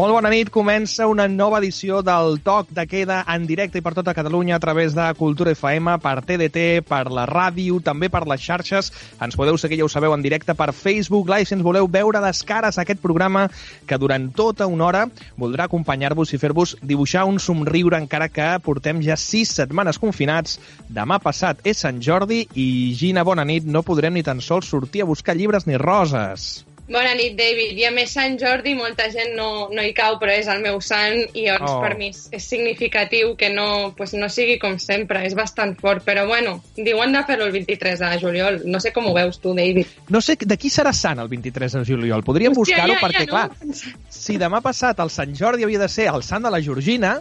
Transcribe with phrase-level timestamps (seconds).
[0.00, 3.90] Molt bona nit, comença una nova edició del Toc de Queda en directe i per
[3.92, 8.40] tota Catalunya a través de Cultura FM, per TDT, per la ràdio, també per les
[8.40, 8.88] xarxes.
[9.20, 12.24] Ens podeu seguir, ja ho sabeu, en directe per Facebook Live si ens voleu veure
[12.24, 13.44] les cares a aquest programa
[13.84, 15.04] que durant tota una hora
[15.36, 20.56] voldrà acompanyar-vos i fer-vos dibuixar un somriure encara que portem ja sis setmanes confinats.
[20.88, 25.04] Demà passat és Sant Jordi i Gina, bona nit, no podrem ni tan sols sortir
[25.04, 26.69] a buscar llibres ni roses.
[26.90, 27.78] Bona nit, David.
[27.78, 30.80] I a més Sant Jordi molta gent no, no hi cau, però és el meu
[30.82, 31.76] sant i llavors Oh.
[31.76, 31.82] oh.
[31.84, 36.02] per mi és, significatiu que no, pues, no sigui com sempre, és bastant fort.
[36.06, 38.60] Però bueno, diuen de fer-ho el 23 de juliol.
[38.66, 39.92] No sé com ho veus tu, David.
[40.10, 42.24] No sé de qui serà sant el 23 de juliol.
[42.26, 45.90] Podríem buscar-ho ja, perquè, ja, no clar, si demà passat el Sant Jordi havia de
[45.92, 47.20] ser el sant de la Georgina,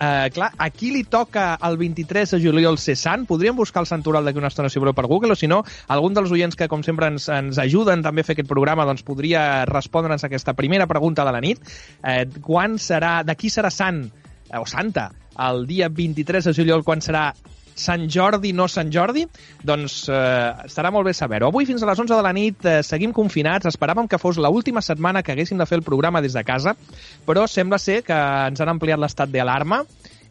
[0.00, 3.26] eh, clar, a qui li toca el 23 de juliol ser sant?
[3.28, 6.16] Podríem buscar el santoral d'aquí una estona, si voleu, per Google, o si no, algun
[6.16, 9.66] dels oients que, com sempre, ens, ens ajuden també a fer aquest programa, doncs podria
[9.68, 11.62] respondre'ns aquesta primera pregunta de la nit.
[12.02, 14.06] Eh, quan serà, de qui serà sant,
[14.48, 15.10] eh, o santa,
[15.40, 17.30] el dia 23 de juliol, quan serà
[17.78, 19.26] Sant Jordi, no Sant Jordi?
[19.66, 21.48] Doncs eh, estarà molt bé saber-ho.
[21.48, 23.68] Avui fins a les 11 de la nit eh, seguim confinats.
[23.70, 26.76] Esperàvem que fos l'última setmana que haguéssim de fer el programa des de casa,
[27.26, 28.16] però sembla ser que
[28.50, 29.84] ens han ampliat l'estat d'alarma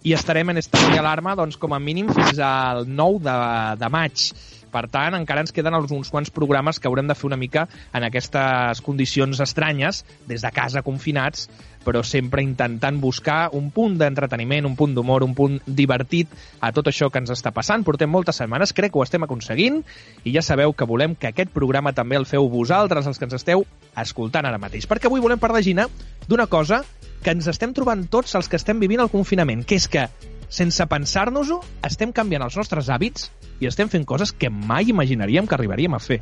[0.04, 3.36] i estarem en estat d'alarma doncs, com a mínim fins al 9 de,
[3.82, 4.30] de maig.
[4.70, 8.06] Per tant, encara ens queden uns, quants programes que haurem de fer una mica en
[8.06, 11.48] aquestes condicions estranyes, des de casa confinats,
[11.86, 16.90] però sempre intentant buscar un punt d'entreteniment, un punt d'humor, un punt divertit a tot
[16.92, 17.86] això que ens està passant.
[17.88, 19.82] Portem moltes setmanes, crec que ho estem aconseguint,
[20.24, 23.38] i ja sabeu que volem que aquest programa també el feu vosaltres, els que ens
[23.40, 23.66] esteu
[23.98, 24.88] escoltant ara mateix.
[24.90, 25.88] Perquè avui volem parlar, Gina,
[26.28, 26.84] d'una cosa
[27.24, 30.08] que ens estem trobant tots els que estem vivint el confinament, que és que,
[30.50, 33.30] sense pensar-nos-ho, estem canviant els nostres hàbits
[33.60, 36.22] i estem fent coses que mai imaginaríem que arribaríem a fer.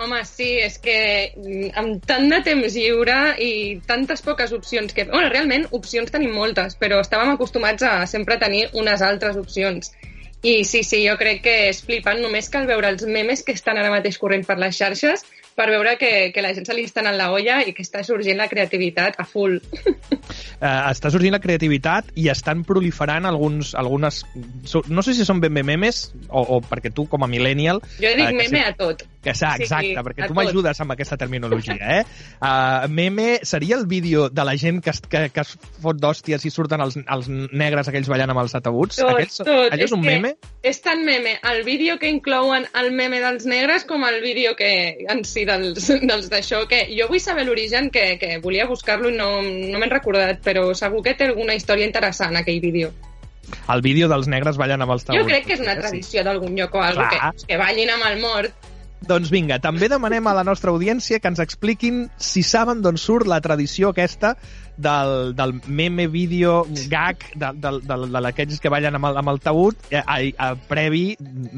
[0.00, 0.96] Home, sí, és que
[1.36, 3.50] mm, amb tant de temps lliure i
[3.88, 5.04] tantes poques opcions que...
[5.10, 9.92] Bueno, realment, opcions tenim moltes, però estàvem acostumats a sempre tenir unes altres opcions.
[10.40, 12.22] I sí, sí, jo crec que és flipant.
[12.24, 15.26] Només cal veure els memes que estan ara mateix corrent per les xarxes
[15.60, 18.00] per veure que, que la gent se li està anant la olla i que està
[18.06, 19.58] sorgint la creativitat a full.
[19.84, 24.22] eh, està sorgint la creativitat i estan proliferant alguns, algunes...
[24.88, 27.82] No sé si són ben bé memes o, o perquè tu, com a millennial...
[27.98, 29.04] Jo dic eh, que meme sí- a tot.
[29.22, 32.04] Que sí, Sí, exacte, sí, perquè tu m'ajudes amb aquesta terminologia, eh?
[32.40, 36.46] Uh, meme seria el vídeo de la gent que, es- que, que es fot d'hòsties
[36.48, 38.96] i surten els, els negres aquells ballant amb els atabuts?
[39.02, 39.50] Tot, Aquells, tot.
[39.74, 40.30] Allò és un que meme?
[40.62, 44.70] És tan meme el vídeo que inclouen el meme dels negres com el vídeo que
[45.08, 49.18] en si dels, dels d'això, que jo vull saber l'origen, que, que volia buscar-lo i
[49.20, 52.88] no, no m'he recordat, però segur que té alguna història interessant aquell vídeo.
[53.68, 55.26] El vídeo dels negres ballant amb els Jo tabuts.
[55.28, 55.80] crec que és una Sí.
[55.82, 58.52] tradició d'algun lloc o alguna que, que ballin amb el mort.
[59.08, 63.30] Doncs vinga, també demanem a la nostra audiència que ens expliquin si saben d'on surt
[63.32, 64.34] la tradició aquesta
[64.80, 69.32] del, del meme, vídeo, gag, de, de, de, de, d'aquells que ballen amb el, amb
[69.34, 71.04] el taüt, eh, a, a, previ...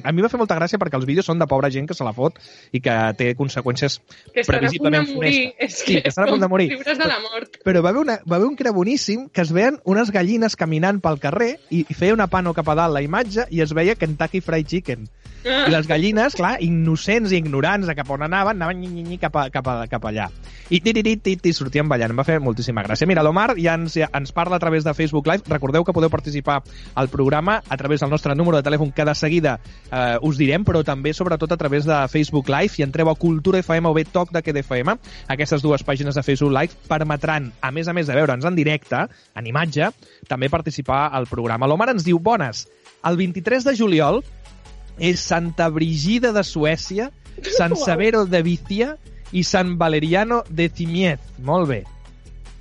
[0.05, 2.07] A mi va fer molta gràcia perquè els vídeos són de pobra gent que se
[2.07, 2.39] la fot
[2.73, 3.99] i que té conseqüències
[4.33, 5.57] Que a previsiblement funestes.
[5.59, 6.69] És Sí, que estan a punt de morir.
[6.71, 7.59] Llibres de la mort.
[7.65, 10.57] Però va haver, una, va haver un que era boníssim, que es veien unes gallines
[10.59, 13.75] caminant pel carrer i, i feia una pano cap a dalt la imatge i es
[13.75, 15.09] veia Kentucky Fried Chicken.
[15.43, 19.19] I les gallines, clar, innocents, i ignorants de cap on anaven, anaven nyi, nyi, nyi,
[19.19, 20.29] cap, a, cap, a, cap allà.
[20.71, 22.15] I tiririt, tit, i sortien ballant.
[22.15, 23.09] Em va fer moltíssima gràcia.
[23.13, 25.45] Mira, l'Omar ja ens, ja ens parla a través de Facebook Live.
[25.53, 26.63] Recordeu que podeu participar
[26.97, 29.59] al programa a través del nostre número de telèfon que de seguida
[29.91, 33.61] eh, us direm, però també sobretot a través de Facebook Live i entreu a Cultura
[33.61, 34.97] FM o bé Toc de Queda FM.
[35.29, 39.05] Aquestes dues pàgines de Facebook Live permetran, a més a més de veure'ns en directe,
[39.37, 39.93] en imatge,
[40.25, 41.69] també participar al programa.
[41.69, 42.65] L'Omar ens diu, bones,
[43.05, 44.23] el 23 de juliol
[44.97, 47.13] és Santa Brigida de Suècia,
[47.45, 48.95] Sant Severo de Vícia
[49.37, 51.21] i Sant Valeriano de Cimiez.
[51.45, 51.85] Molt bé.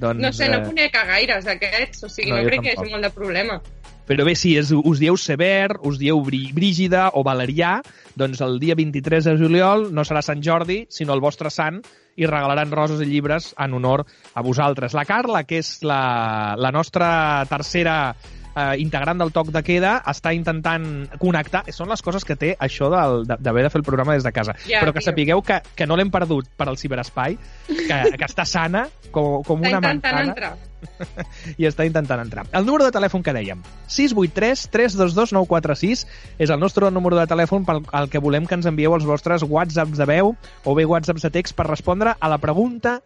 [0.02, 2.72] Doncs, No sé, no eh, conec a gaires aquests, o sigui, No, no, crec que
[2.72, 2.86] hi tampoc.
[2.90, 3.62] hagi molt de problema.
[4.10, 7.78] Però bé, sí, és, us dieu Sever, us dieu Brí- Brígida o Valerià,
[8.18, 11.80] doncs el dia 23 de juliol no serà Sant Jordi, sinó el vostre sant,
[12.20, 14.04] i regalaran roses i llibres en honor
[14.36, 14.94] a vosaltres.
[14.98, 18.16] La Carla, que és la, la nostra tercera
[18.56, 21.64] eh, integrant del toc de queda, està intentant connectar.
[21.72, 24.32] Són les coses que té això del- de- d'haver de fer el programa des de
[24.32, 24.56] casa.
[24.68, 25.10] Ja, Però que tio.
[25.12, 27.38] sapigueu que, que no l'hem perdut per al ciberespai,
[27.68, 30.58] que, que està sana, com, com una manzana entrar.
[31.62, 32.46] i està intentant entrar.
[32.58, 36.08] El número de telèfon que dèiem, 683 322 946,
[36.42, 39.44] és el nostre número de telèfon pel al que volem que ens envieu els vostres
[39.48, 40.34] whatsapps de veu
[40.66, 43.02] o bé whatsapps de text per respondre a la pregunta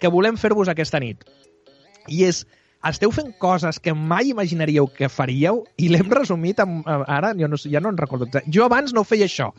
[0.00, 1.26] que volem fer-vos aquesta nit.
[2.08, 2.46] I és,
[2.88, 7.60] esteu fent coses que mai imaginaríeu que faríeu i l'hem resumit amb, ara, jo no,
[7.60, 8.28] ja no en recordo.
[8.48, 9.50] Jo abans no feia això.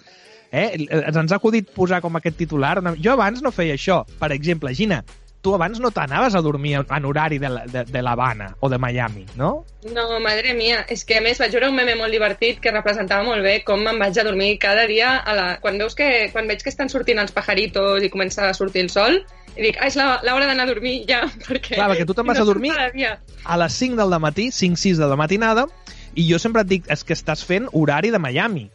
[0.52, 0.88] Eh?
[0.90, 2.78] Ens ha acudit posar com aquest titular.
[3.00, 4.02] Jo abans no feia això.
[4.20, 5.04] Per exemple, Gina,
[5.42, 8.78] tu abans no t'anaves a dormir en horari de, la- de, de l'Havana o de
[8.78, 9.66] Miami, no?
[9.94, 13.24] No, madre mia, és que a més vaig veure un meme molt divertit que representava
[13.26, 15.46] molt bé com me'n vaig a dormir cada dia a la...
[15.64, 18.92] quan, veus que, quan veig que estan sortint els pajaritos i comença a sortir el
[18.94, 19.18] sol
[19.58, 21.74] i dic, ah, és la- l'hora d'anar a dormir ja, perquè...
[21.80, 25.10] Clar, perquè tu te'n vas no a dormir a les 5 del matí, 5-6 de
[25.10, 25.66] la matinada,
[26.14, 28.70] i jo sempre et dic, és que estàs fent horari de Miami.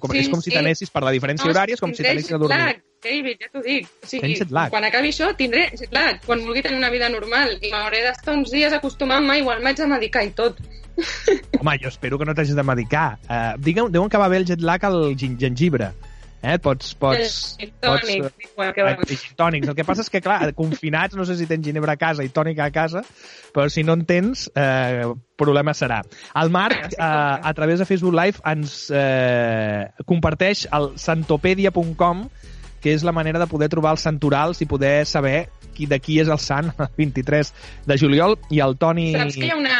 [0.00, 0.54] Com, Sí, és com si sí.
[0.56, 2.56] t'anessis per la diferència horària, és com si t'anessis a dormir.
[2.56, 3.88] lag, David, ja t'ho dic.
[4.02, 4.38] O sigui,
[4.72, 8.34] quan acabi això tindré jet lag, quan vulgui tenir una vida normal i m'hauré d'estar
[8.38, 10.60] uns dies acostumant-me, igual m'haig de medicar i tot.
[11.60, 13.08] Home, jo espero que no t'hagis de medicar.
[13.28, 15.92] Uh, digue'm, diuen que va bé el jet lag al gengibre.
[16.46, 16.58] Eh?
[16.62, 19.06] Pots, pots, el pots, tònic, eh, diuen que eh, va.
[19.10, 19.70] i tònics.
[19.72, 22.30] El que passa és que, clar, confinats, no sé si tens ginebra a casa i
[22.30, 23.02] tònica a casa,
[23.54, 25.08] però si no en tens, eh,
[25.40, 26.02] problema serà.
[26.38, 32.26] El Marc, eh, a través de Facebook Live, ens eh, comparteix el santopedia.com,
[32.82, 36.20] que és la manera de poder trobar els santorals i poder saber qui, de qui
[36.22, 37.52] és el sant el 23
[37.86, 39.12] de juliol, i el Toni...
[39.16, 39.78] Saps que hi ha una...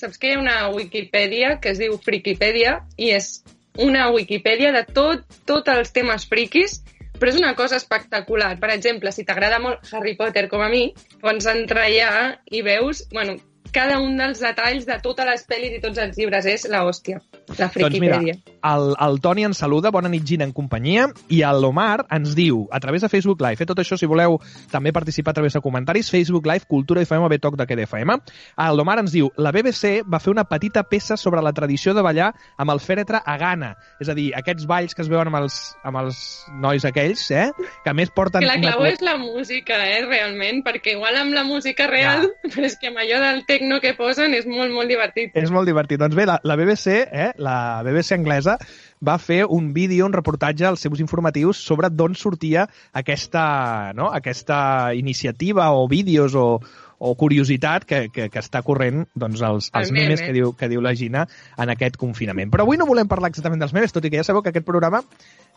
[0.00, 3.42] Saps que hi ha una Wikipedia que es diu Frikipèdia i és
[3.80, 6.80] una Wikipedia de tot, tots els temes friquis,
[7.20, 8.54] però és una cosa espectacular.
[8.62, 10.86] Per exemple, si t'agrada molt Harry Potter com a mi,
[11.20, 12.10] pots entrar allà
[12.48, 13.36] i veus, bueno,
[13.74, 17.20] cada un dels detalls de totes les pel·lis i tots els llibres és la hòstia,
[17.58, 21.64] la Doncs mira, el, el Toni ens saluda, bona nit Gina en companyia, i el
[21.64, 24.38] Omar ens diu, a través de Facebook Live, eh, tot això si voleu
[24.70, 28.18] també participar a través de comentaris, Facebook Live, Cultura FM, bé toc de QD FM.
[28.66, 32.04] El Omar ens diu, la BBC va fer una petita peça sobre la tradició de
[32.06, 35.40] ballar amb el fèretre a Ghana, és a dir, aquests balls que es veuen amb
[35.42, 36.20] els, amb els
[36.60, 37.48] nois aquells, eh,
[37.84, 38.44] que a més porten...
[38.44, 42.28] Que la una- clau és la música, eh, realment, perquè igual amb la música real,
[42.52, 45.34] però és que amb allò del techno que posen és molt, molt divertit.
[45.36, 46.00] És molt divertit.
[46.00, 48.56] Doncs bé, la, la BBC, eh, la BBC anglesa,
[49.04, 54.10] va fer un vídeo, un reportatge als seus informatius sobre d'on sortia aquesta, no?
[54.16, 56.60] aquesta iniciativa o vídeos o,
[57.00, 60.06] o curiositat que, que, que està corrent doncs, els, els El meme.
[60.12, 61.24] memes que diu, que diu la Gina
[61.56, 62.50] en aquest confinament.
[62.52, 64.66] Però avui no volem parlar exactament dels memes, tot i que ja sabeu que aquest
[64.68, 65.00] programa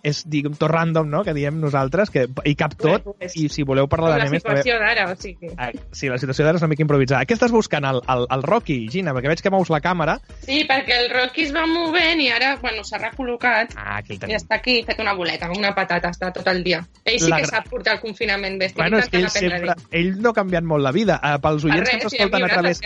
[0.03, 3.05] és, diguem, tot random, no?, que diem nosaltres, que hi cap tot,
[3.39, 4.43] i si voleu parlar de la memes...
[4.43, 5.51] també- situació d'ara, o sigui...
[5.55, 7.23] Ah, Sí, la situació d'ara és una mica improvisada.
[7.29, 9.13] Què estàs buscant, el, el, el Rocky, Gina?
[9.15, 10.17] Perquè veig que mous la càmera.
[10.43, 14.17] Sí, perquè el Rocky es va movent i ara, bueno, s'ha recol·locat Ah, aquí el
[14.17, 14.35] i tenim.
[14.41, 16.81] està aquí fet una boleta, una patata, està tot el dia.
[17.05, 19.75] Ell sí La que sap portar el confinament bé, Bueno, és que ell sempre...
[19.91, 21.19] Ell no ha canviat molt la vida.
[21.41, 22.81] Pels oients Per que ens res, escolten a través...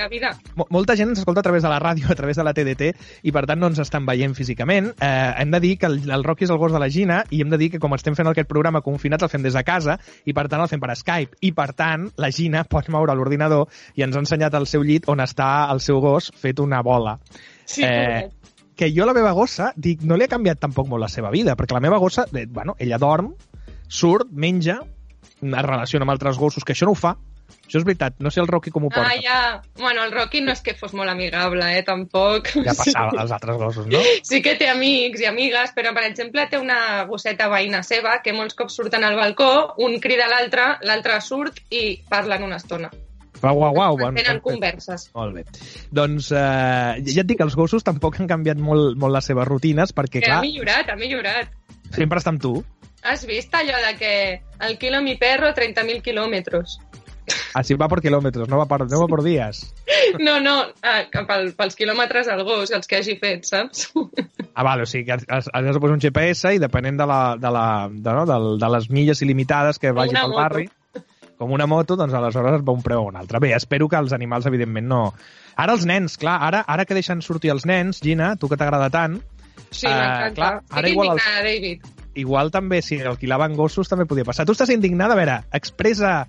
[0.74, 2.92] Molta gent ens escolta a través de la ràdio, a través de la TDT,
[3.28, 4.92] i per tant no ens estan veient físicament.
[5.00, 5.12] Eh,
[5.44, 7.52] hem de dir que el, el Rocky és el gos de la Gina, i hem
[7.54, 10.36] de dir que com estem fent aquest programa confinats, el fem des de casa, i
[10.38, 11.42] per tant el fem per Skype.
[11.42, 15.10] I per tant, la Gina pot moure l'ordinador i ens ha ensenyat el seu llit
[15.12, 17.18] on està el seu gos fet una bola.
[17.68, 18.30] Sí, Eh,
[18.78, 21.56] que jo la meva gossa, dic, no li ha canviat tampoc molt la seva vida,
[21.58, 23.34] perquè la meva gossa, eh, bueno, ella dorm,
[23.90, 24.78] surt, menja,
[25.42, 27.16] es relaciona amb altres gossos, que això no ho fa.
[27.68, 29.10] Això és veritat, no sé el Rocky com ho porta.
[29.12, 29.40] Ah, ja.
[29.80, 32.48] Bueno, el Rocky no és que fos molt amigable, eh, tampoc.
[32.64, 34.00] Ja passava als altres gossos, no?
[34.30, 38.36] Sí que té amics i amigues, però, per exemple, té una gosseta veïna seva que
[38.36, 39.50] molts cops surten al balcó,
[39.84, 42.92] un crida l'altre, l'altre surt i parlen una estona.
[43.38, 43.98] Fa guau, guau.
[44.00, 45.10] Bueno, Tenen converses.
[45.14, 45.44] Molt bé.
[45.94, 49.94] Doncs eh, ja et dic els gossos tampoc han canviat molt, molt les seves rutines,
[49.94, 51.52] perquè, Que ha clar, millorat, ha millorat.
[51.94, 52.56] sempre està amb tu.
[53.04, 54.14] Has vist allò de que
[54.66, 56.80] el quilo mi perro, 30.000 quilòmetres?
[57.60, 59.64] Així va per quilòmetres, no va per, no va per dies.
[60.22, 60.54] No, no,
[60.86, 63.90] ah, pel, pels quilòmetres al gos, els que hagi fet, saps?
[64.54, 67.20] Ah, vale, o sigui que has, has de posar un GPS i depenent de, la,
[67.38, 70.40] de, la, de, no, del, de les milles il·limitades que vagi pel moto.
[70.40, 70.70] barri,
[71.38, 73.40] com una moto, doncs aleshores es va un preu o un altre.
[73.44, 75.02] Bé, espero que els animals, evidentment, no...
[75.58, 78.90] Ara els nens, clar, ara, ara que deixen sortir els nens, Gina, tu que t'agrada
[78.94, 79.20] tant,
[79.70, 80.36] Sí, Ah, m'encanta.
[80.38, 81.88] clar, ara Estic igual els- indignada, David.
[82.22, 84.46] igual també si alquilaven gossos també podia passar.
[84.46, 85.14] Tu estàs indignada?
[85.14, 86.28] A veure, expressa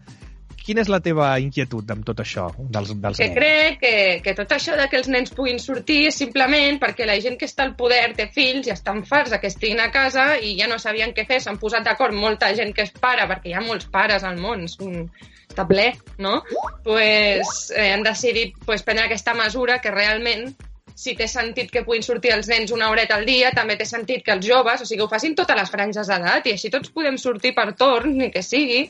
[0.69, 3.39] quina és la teva inquietud amb tot això dels, dels Que nens.
[3.39, 3.95] crec que,
[4.25, 7.49] que tot això de que els nens puguin sortir és simplement perquè la gent que
[7.49, 10.77] està al poder té fills i estan farts que estiguin a casa i ja no
[10.83, 13.89] sabien què fer, s'han posat d'acord molta gent que és pare, perquè hi ha molts
[13.93, 15.09] pares al món, és un...
[15.49, 15.89] està ple,
[16.21, 16.43] no?
[16.85, 20.51] pues, eh, han decidit pues, prendre aquesta mesura que realment
[20.99, 24.25] si té sentit que puguin sortir els nens una horeta al dia, també té sentit
[24.27, 27.17] que els joves, o sigui, ho facin totes les franges d'edat i així tots podem
[27.17, 28.89] sortir per torn, ni que sigui.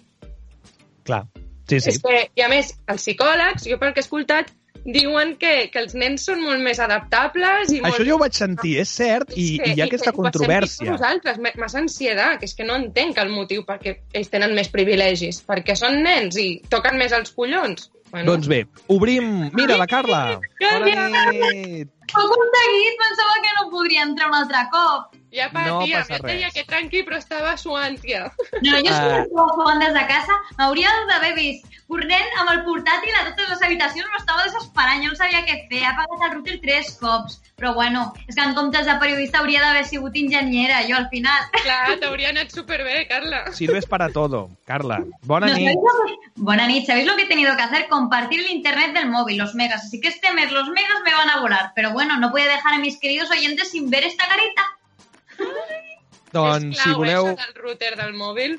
[1.05, 1.27] Clar,
[1.69, 1.91] sí, sí.
[1.97, 4.51] És que, I a més, els psicòlegs, jo pel que he escoltat,
[4.89, 8.07] diuen que, que els nens són molt més adaptables i Això molt...
[8.09, 10.23] jo ho vaig sentir, és cert, i, És que- i hi ha que aquesta sentim
[10.25, 10.91] controvèrsia.
[10.93, 15.43] Nosaltres, massa ansietat, que és que no entenc el motiu perquè ells tenen més privilegis,
[15.45, 17.91] perquè són nens i toquen més els collons.
[18.09, 19.51] Bueno, Doncs bé, obrim...
[19.53, 20.23] Mira, la Carla!
[20.63, 21.91] Bona nit!
[22.15, 25.15] Ho aconseguit, pensava que no podria entrar un altre cop.
[25.31, 28.31] ja no patia, passa jo deia que tranqui, però estava suant ja.
[28.63, 29.19] No, jo Ah.
[29.19, 29.25] uh...
[29.25, 33.63] estava jugant des de casa, m'hauria d'haver vist corrent amb el portàtil a totes les
[33.67, 37.43] habitacions, m'estava desesperant, jo no sabia què fer, he apagat el router tres cops.
[37.59, 41.43] Però bueno, és que en comptes de periodista hauria d'haver sigut enginyera, jo al final.
[41.65, 43.41] Clar, t'hauria anat superbé, Carla.
[43.53, 45.01] Sirves para todo, Carla.
[45.23, 45.65] Bona No, nit.
[45.67, 47.89] ¿sabéis lo que- Buena nit, ¿sabéis lo que he tenido que hacer?
[47.89, 49.83] Compartir el internet del móvil, los megas.
[49.85, 51.73] Así que este mes los megas me van a volar.
[51.75, 54.63] Pero bueno, no puedo dejar a mis queridos oyentes sin ver esta carita.
[56.33, 57.31] Doncs, és si clau, voleu...
[57.33, 58.59] això del router del mòbil.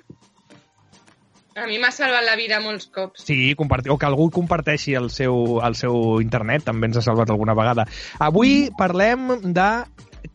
[1.59, 3.25] A mi m'ha salvat la vida molts cops.
[3.27, 7.31] Sí, compartir, o que algú comparteixi el seu, el seu internet, també ens ha salvat
[7.33, 7.85] alguna vegada.
[8.23, 9.69] Avui parlem de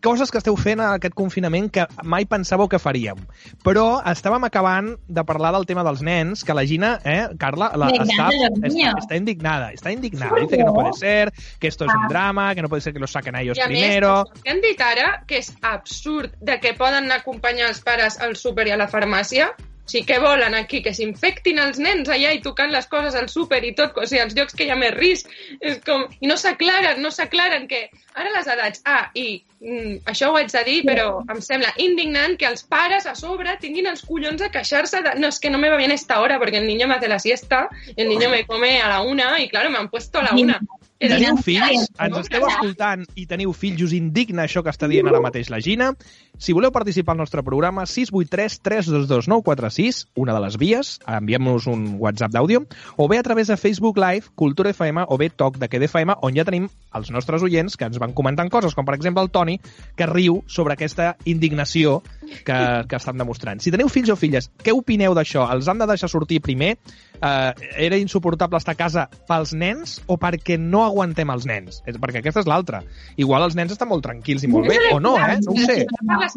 [0.05, 3.19] coses que esteu fent a aquest confinament que mai pensàveu que faríem.
[3.65, 7.89] Però estàvem acabant de parlar del tema dels nens, que la Gina, eh, Carla, la,
[7.93, 10.31] està, està, està indignada, està indignada.
[10.31, 12.09] ¿Por Dice que no puede ser, que esto es un Ah.
[12.09, 14.25] drama, que no puede ser que los saquen a ellos I a primero...
[14.25, 18.37] més, que han dit ara, que és absurd de que poden acompanyar els pares al
[18.37, 19.51] súper i a la farmàcia,
[19.85, 20.83] o sigui, què volen aquí?
[20.83, 24.23] Que s'infectin els nens allà i tocant les coses al súper i tot, o sigui,
[24.23, 25.29] als llocs que hi ha més risc.
[25.61, 26.07] És com...
[26.21, 28.83] I no s'aclaren, no s'aclaren que ara les edats...
[28.85, 33.09] Ah, i mm, això ho haig de dir, però em sembla indignant que els pares
[33.11, 35.17] a sobre tinguin els collons a queixar-se de...
[35.21, 37.19] No, és que no me va bien esta hora porque el niño me hace la
[37.19, 40.35] siesta, el niño me come a la una y claro, me han puesto a la
[40.35, 40.61] una.
[41.05, 41.89] Teniu fills?
[42.01, 43.83] Ens esteu escoltant i teniu fills?
[43.85, 45.91] Us indigna això que està dient ara mateix la Gina?
[46.39, 51.85] Si voleu participar al nostre programa, 683 322 946, una de les vies, enviem-nos un
[52.03, 52.65] WhatsApp d'àudio,
[52.97, 56.19] o bé a través de Facebook Live, Cultura FM, o bé Toc de Queda FM,
[56.23, 59.33] on ja tenim els nostres oients que ens van comentant coses, com per exemple el
[59.35, 59.59] Toni,
[59.97, 62.01] que riu sobre aquesta indignació
[62.45, 62.59] que,
[62.89, 63.63] que estan demostrant.
[63.65, 65.47] Si teniu fills o filles, què opineu d'això?
[65.55, 66.75] Els han de deixar sortir primer?
[67.21, 67.53] Eh,
[67.87, 71.81] era insuportable estar a casa pels nens o perquè no aguantem els nens?
[71.89, 72.83] És, perquè aquesta és l'altra.
[73.21, 75.39] Igual els nens estan molt tranquils i molt bé, o no, eh?
[75.45, 75.85] No ho sé.
[76.05, 76.29] la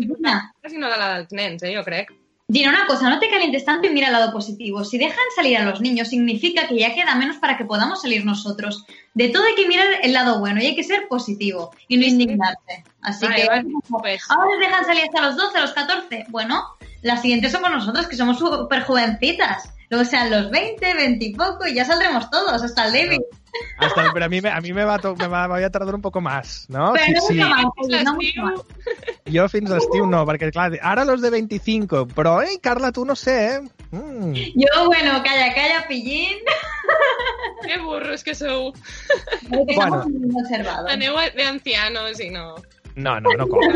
[0.72, 2.14] sinó de la dels nens, eh, jo crec.
[2.50, 4.86] Gina, una cosa, no te calientes tanto y mira el lado positivo.
[4.86, 8.24] Si dejan salir a los niños, significa que ya queda menos para que podamos salir
[8.24, 8.86] nosotros.
[9.14, 12.06] De todo hay que mirar el lado bueno y hay que ser positivo y no
[12.06, 12.86] indignarse.
[13.02, 13.66] Así Vale, que, vale,
[14.00, 14.22] pues.
[14.30, 16.26] ahora les dejan salir hasta los 12, los 14.
[16.30, 16.64] Bueno,
[17.02, 19.70] las siguientes somos nosotros, que somos súper jovencitas.
[19.90, 23.22] Luego sean los 20, 20 y poco y ya saldremos todos, hasta el David.
[23.78, 25.64] Hasta, pero a mí, me, a mí me, va, a to- me, va, me voy
[25.64, 26.94] a tardar un poco más, no?
[26.94, 27.64] Pero Sí, no sí.
[27.78, 28.66] Fins l'estiu.
[29.34, 33.06] Jo fins a estiu no, perquè clar, ara los de 25, però, ei, Carla, tu
[33.06, 33.62] no sé, eh?
[33.92, 34.34] Mm.
[34.56, 36.38] Yo, bueno, calla, calla, pillín.
[37.68, 38.74] que burros que sou.
[39.50, 40.06] Bueno.
[40.90, 42.56] Aneu de ancianos i no.
[42.96, 43.68] No, no, no cola.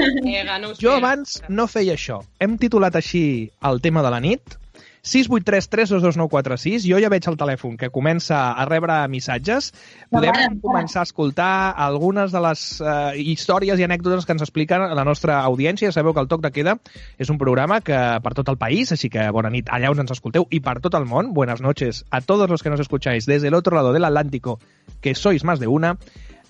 [0.72, 2.22] Us Jo abans no feia això.
[2.40, 4.58] Hem titulat així el tema de la nit.
[5.02, 6.86] 683 322 946.
[6.86, 9.72] Jo ja veig el telèfon que comença a rebre missatges.
[10.14, 10.60] Podem endavant.
[10.62, 15.42] començar a escoltar algunes de les eh, històries i anècdotes que ens expliquen la nostra
[15.42, 15.92] audiència.
[15.92, 16.78] Sabeu que el Toc de Queda
[17.18, 20.14] és un programa que per tot el país, així que bona nit allà on ens
[20.14, 21.34] escolteu i per tot el món.
[21.34, 24.60] Buenas noches a todos los que nos escucháis desde el otro lado del Atlántico,
[25.02, 25.98] que sois más de una.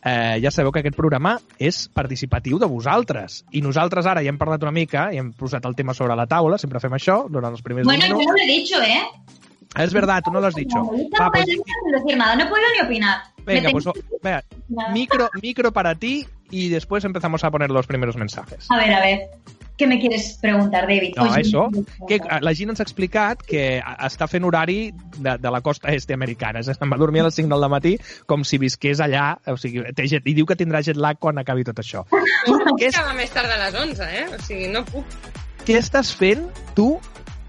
[0.04, 3.44] Eh, ja sabeu que aquest programa és participatiu de vosaltres.
[3.52, 6.26] I nosaltres ara ja hem parlat una mica i hem posat el tema sobre la
[6.26, 8.26] taula, sempre fem això durant els primers Bueno, yo minuts.
[8.26, 9.04] no lo he dicho, ¿eh?
[9.78, 10.84] Es verdad, tú no lo has dicho.
[10.84, 13.22] Va, pues, no podido ni opinar.
[13.46, 13.86] Venga, pues
[14.20, 14.44] Nada.
[14.94, 18.68] micro, micro para ti y después empezamos a poner los primeros mensajes.
[18.70, 19.30] A ver, a ver.
[19.82, 21.18] Què me quieres preguntar, David?
[21.18, 22.40] No, Oye, això, que preguntar.
[22.46, 23.66] la Gina ens ha explicat que
[24.06, 26.62] està fent horari de, de la costa este americana.
[26.64, 27.96] Se'n va dormir a les 5 del matí
[28.30, 29.32] com si visqués allà.
[29.50, 32.06] O sigui, té jet, I diu que tindrà jet lag quan acabi tot això.
[32.46, 34.28] Tu, què, és, Acaba més tard de les 11, eh?
[34.38, 35.18] O sigui, no puc.
[35.66, 36.48] què estàs fent
[36.78, 36.94] tu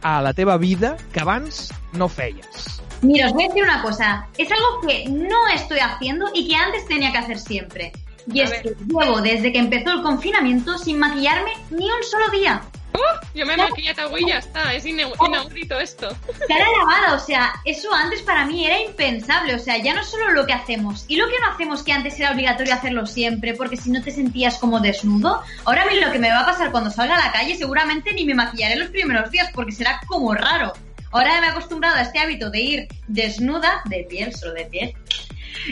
[0.03, 2.81] a la teva vida que abans no feies?
[3.03, 4.29] Mira, os voy a decir una cosa.
[4.39, 7.93] Es algo que no estoy haciendo y que antes tenía que hacer siempre.
[8.33, 8.63] Y A es ver.
[8.63, 12.63] que llevo desde que empezó el confinamiento sin maquillarme ni un solo día.
[12.93, 14.67] Uh, jo m'he maquillat avui i ja està.
[14.77, 16.11] És inau inaudito esto.
[16.43, 19.55] Cara lavada, o sea, eso antes para mí era impensable.
[19.55, 22.21] O sea, ya no solo lo que hacemos y lo que no hacemos, que antes
[22.21, 25.43] era obligatorio hacerlo siempre, porque si no te sentías como desnudo.
[25.65, 28.13] Ahora a mí lo que me va a pasar cuando salga a la calle, seguramente
[28.13, 30.75] ni me maquillaré los primeros días, porque será como raro.
[31.13, 34.95] Ahora me he acostumbrado a este hábito de ir desnuda, de piel, solo de piel,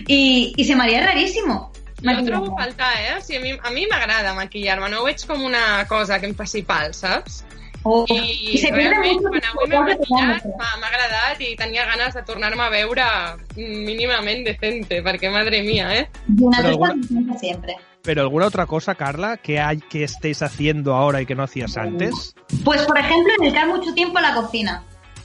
[0.06, 1.72] y, y se me haría rarísimo.
[2.00, 3.14] Ho trobo a faltar, eh?
[3.18, 6.26] O sigui, a mi, a mi m'agrada maquillar-me, no ho veig com una cosa que
[6.26, 7.44] em faci pal, saps?
[7.82, 11.86] O- I, y se pierde realment, mucho quan avui m'he maquillat, m'ha agradat i tenia
[11.88, 13.06] ganes de tornar-me a veure
[13.56, 16.08] mínimament decente, perquè, madre mía, eh?
[16.36, 17.76] Pero cosa alguna- siempre.
[18.02, 21.76] ¿Pero alguna otra cosa, Carla, que, hay, que estés haciendo ahora y que no hacías
[21.76, 22.34] antes?
[22.64, 24.82] Pues, por ejemplo, dedicar mucho tiempo a la cocina.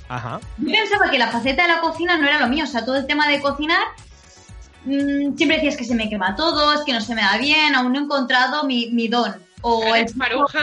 [0.09, 0.39] Ajá.
[0.57, 2.97] Yo pensaba que la faceta de la cocina no era lo mío, o sea, todo
[2.97, 3.81] el tema de cocinar,
[4.85, 7.75] mm, siempre decías que se me quema todo, es que no se me da bien,
[7.75, 9.33] aún no he encontrado mi, mi don.
[9.61, 10.59] O Eres el maruja.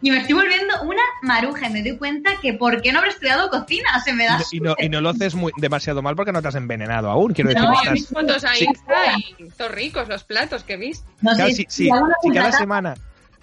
[0.00, 3.10] Y me estoy volviendo una maruja y me doy cuenta que ¿por qué no habré
[3.10, 4.00] estudiado cocina?
[4.04, 6.46] Se me da Y, no, y no lo haces muy, demasiado mal porque no te
[6.46, 7.32] has envenenado aún.
[7.32, 8.64] Quiero decir, No, estás- vist fotos a Sí.
[8.64, 11.04] Insta i tots ricos los platos que he vist.
[11.20, 12.94] No Claro, sé, si, si si- hago una si cada semana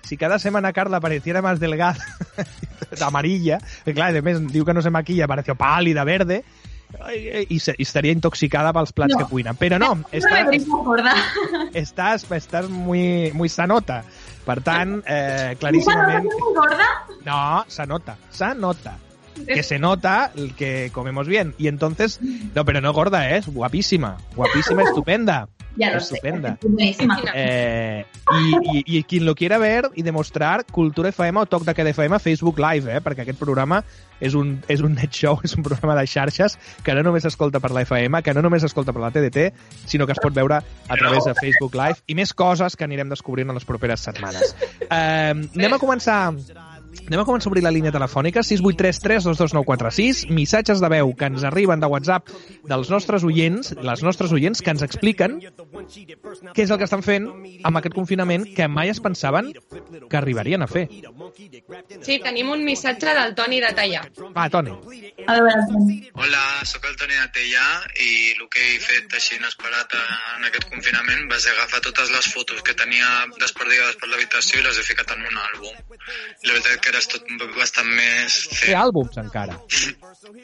[0.03, 1.97] si cada semana Carla pareciera más delgada,
[3.01, 6.43] amarilla, que clar, de més diu que no se maquilla, pareció pàl·lida, verde,
[7.13, 9.19] i, i, se- i estaria intoxicada pels plats No.
[9.23, 9.53] que cuina.
[9.53, 10.13] Però no, No me
[11.73, 14.03] estàs, estàs muy, muy sanota.
[14.45, 16.27] Per tant, eh, ¿Esa no claríssimament...
[17.25, 18.97] No, se nota, se nota.
[19.47, 21.53] Que se nota el que comemos bien.
[21.57, 23.37] Y entonces, no, pero no gorda, ¿eh?
[23.37, 25.47] es guapísima, guapísima, estupenda.
[25.75, 26.15] Ya lo sé.
[26.15, 26.57] Estupenda.
[26.61, 27.21] es buenísima.
[27.33, 31.73] Eh, y, y, y quien lo quiera ver i demostrar Cultura FM o Toc de
[31.73, 33.01] Queda FM Facebook Live, eh?
[33.03, 33.81] perquè aquest programa
[34.23, 37.59] és un, és un net show, és un programa de xarxes que no només s'escolta
[37.59, 39.49] per la FM, que no només s'escolta per la TDT,
[39.85, 43.11] sinó que es pot veure a través de Facebook Live i més coses que anirem
[43.11, 44.55] descobrint en les properes setmanes.
[44.85, 46.29] Eh, anem a començar
[47.05, 51.43] Anem a començar a obrir la línia telefònica 683 322 missatges de veu que ens
[51.47, 52.31] arriben de WhatsApp
[52.69, 55.37] dels nostres oients, les nostres oients que ens expliquen
[56.55, 57.27] què és el que estan fent
[57.67, 59.51] amb aquest confinament que mai es pensaven
[60.09, 60.87] que arribarien a fer.
[62.05, 64.05] Sí, tenim un missatge del Toni de Tallà.
[64.35, 64.73] Va, Toni.
[65.25, 67.67] Hola, sóc el Toni de Tellà
[68.01, 72.31] i el que he fet així inesperat en aquest confinament va ser agafar totes les
[72.33, 73.09] fotos que tenia
[73.41, 75.75] desperdigades per l'habitació i les he ficat en un àlbum.
[75.75, 77.25] I la veritat que ara és tot
[77.57, 78.75] bastant més Fer fet.
[78.77, 79.57] àlbums, encara.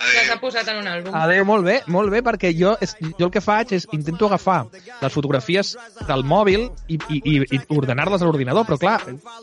[0.01, 1.13] Les ha posat en un àlbum.
[1.21, 4.63] Adéu, molt bé, molt bé, perquè jo, és, jo el que faig és intento agafar
[4.73, 5.75] les fotografies
[6.07, 8.97] del mòbil i, i, i, i ordenar-les a l'ordinador, però clar,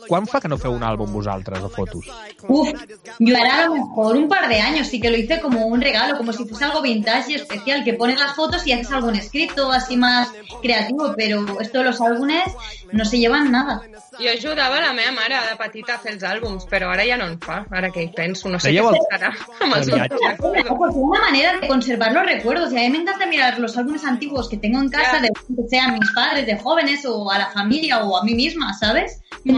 [0.09, 2.09] quan fa que no feu un àlbum vosaltres de fotos?
[2.47, 2.73] Uf,
[3.19, 5.81] yo ahora a lo mejor un par de años sí que lo hice como un
[5.81, 9.15] regalo, como si fuese algo vintage y especial, que pones las fotos y haces algún
[9.15, 10.29] escrito así más
[10.61, 12.43] creativo, pero esto de los álbumes
[12.91, 13.81] no se llevan nada.
[14.19, 17.27] Jo ajudava la meva mare de petita a fer els àlbums, però ara ja no
[17.29, 17.61] en fa.
[17.71, 19.33] Ara que hi penso, no sé què farà
[19.65, 23.77] amb els una manera de conservar los recuerdos y a mí me encanta mirar los
[23.77, 27.37] álbumes antiguos que tengo en casa, de que sean mis padres, de jóvenes o a
[27.37, 29.21] la familia o a mí misma, ¿sabes?
[29.43, 29.55] Y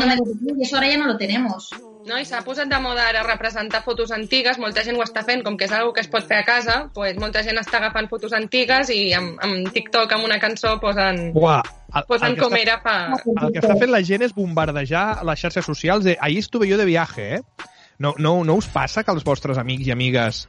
[0.62, 1.70] eso ahora ya no lo tenemos.
[2.02, 5.44] No, i s'ha posat de moda ara representar fotos antigues, molta gent ho està fent,
[5.46, 8.10] com que és algo que es pot fer a casa, pues, molta gent està agafant
[8.10, 11.62] fotos antigues i amb, amb TikTok, amb una cançó, posen, Buah,
[11.94, 12.96] el, posen el, com està, era fa...
[13.14, 16.82] el que està fent la gent és bombardejar les xarxes socials de ahir estuve jo
[16.82, 17.70] de viaje, eh?
[18.02, 20.48] No, no, no us passa que els vostres amics i amigues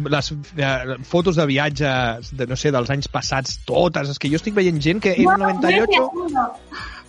[0.00, 4.40] les eh, fotos de viatges de, no sé, dels anys passats, totes, és que jo
[4.40, 6.02] estic veient gent que el 98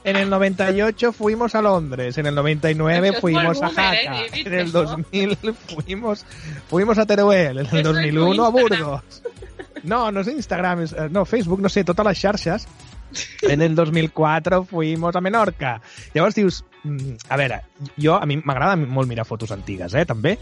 [0.04, 4.26] En el 98 fuimos a Londres, en el 99 Eso es fuimos a ¿eh, Jaca,
[4.34, 4.84] en el Eso.
[4.84, 6.26] 2000 fuimos,
[6.68, 8.50] fuimos a Teruel, en el Eso es 2001 a.
[8.50, 9.24] Burgos.
[9.84, 12.68] No, no es Instagram, es, eh, no, Facebook, no sé, totes les xarxes.
[13.42, 15.82] En el 2004 fuimos a Menorca.
[16.14, 17.62] Llavors dius, mm, a veure,
[17.98, 20.38] jo, a mi m'agrada molt mirar fotos antigues, eh, també,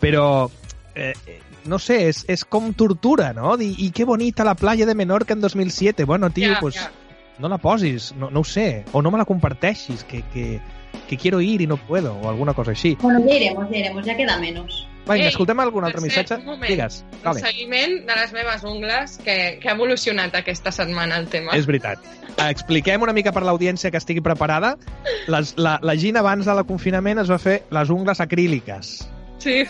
[0.00, 0.50] però
[0.94, 3.56] eh, eh, no sé, és, és com tortura, no?
[3.60, 6.04] Dir, i que bonita la playa de Menorca en 2007.
[6.04, 6.90] Bueno, tio, Ja, pues, ja.
[7.38, 10.60] No la posis, no, no ho sé, o no me la comparteixis, que, que,
[11.08, 12.96] que quiero ir y no puedo, o alguna cosa així.
[13.00, 14.86] Bueno, ya iremos, ya iremos, ya queda menos.
[15.08, 16.34] Vinga, Ei, escoltem algun altre missatge?
[16.36, 16.68] un moment.
[16.68, 16.98] Digues.
[17.16, 17.40] El Vale.
[17.40, 21.54] seguiment de les meves ungles, que, que ha evolucionat aquesta setmana el tema.
[21.56, 22.02] És veritat.
[22.44, 24.74] Expliquem una mica per l'audiència que estigui preparada.
[25.32, 29.08] Les, la, la Gina abans de la confinament es va fer les ungles acríliques.
[29.40, 29.62] Sí,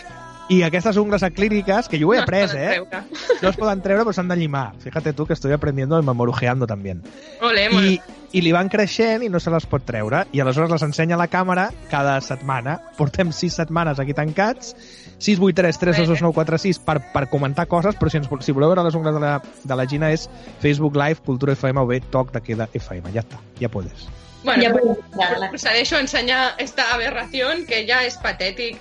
[0.49, 2.69] I aquestes ungles acríliques, que jo ho he no après, poden eh?
[2.73, 3.01] treure.
[3.43, 4.73] No es poden treure, però s'han de llimar.
[4.81, 7.03] Fíjate tu que estoy aprendiendo y memorujeando también.
[7.41, 7.99] Ole, molt I,
[8.33, 10.23] I li van creixent i no se les pot treure.
[10.33, 12.79] I aleshores les ensenya a la càmera cada setmana.
[12.97, 14.73] Portem sis setmanes aquí tancats.
[15.19, 18.17] 6, 8, 3, 3, 2, 2, 9, 4, 6 per, per comentar coses, però si,
[18.17, 20.29] ens, si voleu veure les ungles de la, de la Gina és
[20.63, 23.13] Facebook Live, Cultura FM o bé Toc de Queda FM.
[23.13, 24.07] Ja està, ja podes.
[24.43, 28.77] Bueno, Ja pues, procedeixo a ensenyar esta aberración que ja és patètic.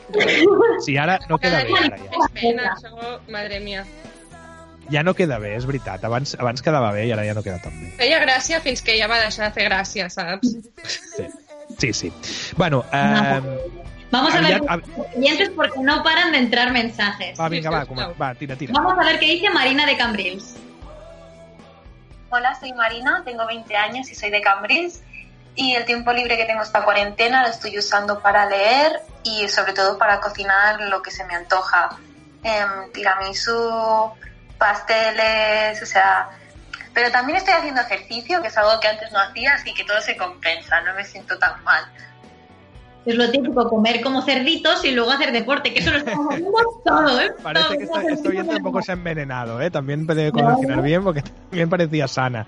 [0.85, 2.11] Sí, ara no queda Cada bé, ara ja.
[2.13, 3.83] més pena, això, madre mia.
[4.93, 6.05] Ja no queda bé, és veritat.
[6.07, 7.91] Abans, abans quedava bé i ara ja no queda tan bé.
[7.99, 10.55] Feia gràcia fins que ja va deixar de fer gràcia, saps?
[11.19, 11.27] Sí,
[11.79, 11.93] sí.
[11.93, 12.13] sí.
[12.57, 13.43] Bueno, eh,
[14.11, 14.63] Vamos a ver
[15.13, 17.39] siguientes porque no paran de entrar mensajes.
[17.39, 18.73] va, vinga, va, Sí, com, va, tira, tira.
[18.75, 20.55] Vamos a ver qué dice Marina de Cambrils.
[22.31, 25.03] Hola, soy Marina, tengo 20 años y soy de Cambrils.
[25.59, 29.73] Y el tiempo libre que tengo esta cuarentena lo estoy usando para leer y sobre
[29.73, 31.99] todo para cocinar lo que se me antoja.
[32.45, 34.13] Em, tiramisú,
[34.57, 36.29] pasteles, o sea...
[36.95, 40.01] Pero también estoy haciendo ejercicio, que es algo que antes no hacía, así que todo
[40.01, 41.85] se compensa, no me siento tan mal.
[43.09, 46.53] Es lo típico, comer como cerditos y luego hacer deporte, que eso lo estamos haciendo
[46.85, 47.31] todo, ¿eh?
[47.43, 48.01] Parece Todo.
[48.01, 49.71] que este oyente tampoco se ha envenenado, ¿eh?
[49.71, 52.47] También debe cocinar bien porque también parecía sana.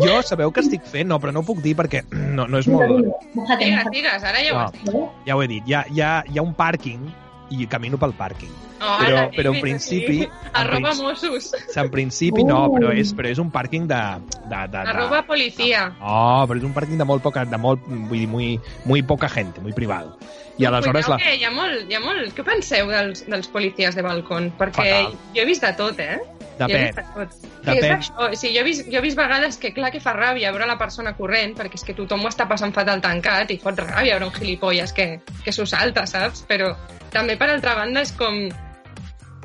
[0.00, 1.06] Jo sabeu que estic fent?
[1.10, 3.06] No, però no ho puc dir perquè no, no és molt...
[3.38, 3.70] Mójate.
[3.94, 4.94] digues, ara ja ho has dit.
[5.26, 5.66] Ja ho he dit.
[5.70, 7.06] Hi ha, hi ha, hi ha un pàrquing
[7.50, 8.50] i camino pel pàrquing.
[8.80, 10.24] Oh, Però- ara, però en principi- sí.
[10.24, 11.52] en Arroba principi- Mossos.
[11.76, 12.76] En principi no, Uh.
[12.78, 13.98] però és, però és un pàrquing de...
[14.48, 15.92] de, de, de Arroba policía.
[16.00, 19.28] Oh, però és un pàrquing de molt poca, de molt, vull dir, muy, muy poca
[19.28, 20.16] gent, muy privado.
[20.58, 21.24] I aleshores Cuidao la...
[21.24, 22.34] que hi ha molt, hi ha molt...
[22.36, 24.36] Què penseu dels, dels policies de balcó?
[24.58, 25.14] Perquè Fatal.
[25.34, 26.18] jo he vist de tot, eh?
[26.60, 26.96] Depèn.
[27.64, 27.94] Depèn.
[27.96, 28.14] Això.
[28.26, 30.68] O sigui, jo, he vist, jo he vist vegades que clar que fa ràbia veure
[30.68, 34.18] la persona corrent, perquè és que tothom ho està passant fatal tancat i fot ràbia
[34.18, 35.12] veure un gilipolles que,
[35.44, 36.44] que s'ho salta, saps?
[36.50, 36.74] Però
[37.14, 38.44] també, per altra banda, és com...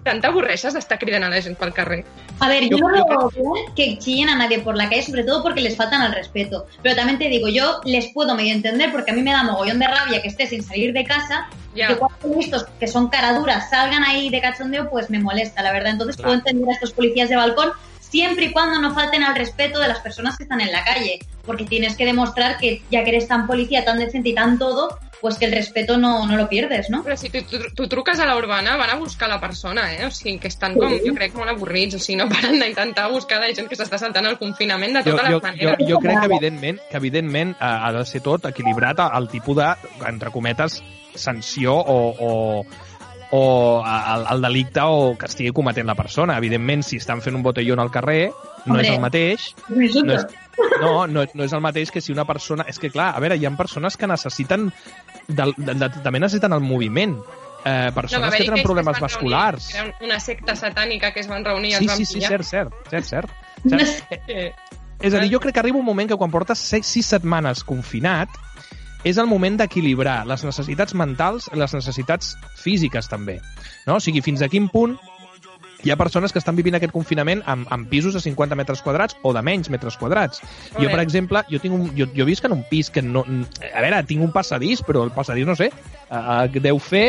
[0.06, 2.04] Tanta avorreixes d'estar cridant a la gent pel carrer.
[2.40, 5.42] A ver, Yo- yo no veo que chillen a nadie por la calle, sobre todo
[5.42, 6.68] porque les faltan al respeto.
[6.84, 9.80] Pero también te digo, yo les puedo medio entender porque a mí me da mogollón
[9.80, 11.88] de rabia que esté sin salir de casa Ya.
[11.88, 15.94] que cuando estos que son caraduras salgan ahí de cachondeo, pues me molesta, la verdad.
[15.94, 16.30] Entonces Claro.
[16.30, 19.88] puedo entender a estos policías de balcón siempre y cuando no falten al respeto de
[19.88, 21.18] las personas que están en la calle.
[21.48, 25.00] Porque tienes que demostrar que ya que eres tan policía, tan decente y tan todo,
[25.26, 27.00] pues que el respeto no, no lo pierdes, ¿no?
[27.04, 30.06] Però si tu, tu, tu truques a la urbana, van a buscar la persona, eh?
[30.06, 31.98] O sigui, que estan com, jo crec, molt avorrits.
[31.98, 35.16] O sigui, no paren d'intentar buscar la gent que s'està saltant el confinament de jo,
[35.16, 35.90] totes jo, les jo, maneres.
[35.90, 39.72] jo crec que evidentment, que evidentment eh, ha de ser tot equilibrat al tipus de,
[40.12, 40.78] entre cometes,
[41.18, 42.32] sanció o, o,
[43.32, 43.44] o
[43.82, 46.38] el, el delicte o que estigui cometent la persona.
[46.38, 48.86] Evidentment, si estan fent un botellón al carrer, no Hombre.
[48.86, 49.50] és el mateix.
[49.74, 50.30] No és,
[50.82, 52.70] no, no, no és el mateix que si una persona...
[52.70, 54.70] És que, clar, a veure, hi ha persones que necessiten...
[55.28, 57.18] De, de, de, també necessiten el moviment.
[57.66, 59.72] Eh, persones va que tenen problemes es van vasculars.
[59.74, 62.20] Reunir, era una secta satànica que es van reunir i Sí, els van sí, sí,
[62.20, 62.30] pillar.
[62.30, 63.30] cert, cert, cert, cert.
[63.64, 64.10] No cert.
[64.10, 64.22] sé.
[64.28, 64.52] Eh,
[65.10, 67.66] És a dir, jo crec que arriba un moment que quan portes 6, 6 setmanes
[67.68, 68.30] confinat
[69.04, 73.36] és el moment d'equilibrar les necessitats mentals i les necessitats físiques també.
[73.86, 73.98] No?
[73.98, 74.96] O sigui, fins a quin punt
[75.84, 79.18] hi ha persones que estan vivint aquest confinament amb, amb pisos de 50 metres quadrats
[79.24, 80.42] o de menys metres quadrats.
[80.80, 83.26] Jo, per exemple, jo, tinc un, jo, jo visc en un pis que no...
[83.26, 85.72] A veure, tinc un passadís, però el passadís, no sé,
[86.10, 87.08] uh, deu fer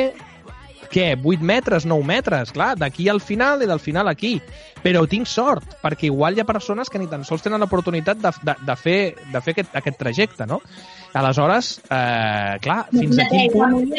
[0.91, 4.37] què, 8 metres, 9 metres, clar, d'aquí al final i del final aquí.
[4.85, 8.33] Però tinc sort, perquè igual hi ha persones que ni tan sols tenen l'oportunitat de,
[8.47, 9.01] de, de fer,
[9.33, 10.61] de fer aquest, aquest trajecte, no?
[11.17, 13.91] Aleshores, eh, clar, fins a quin punt...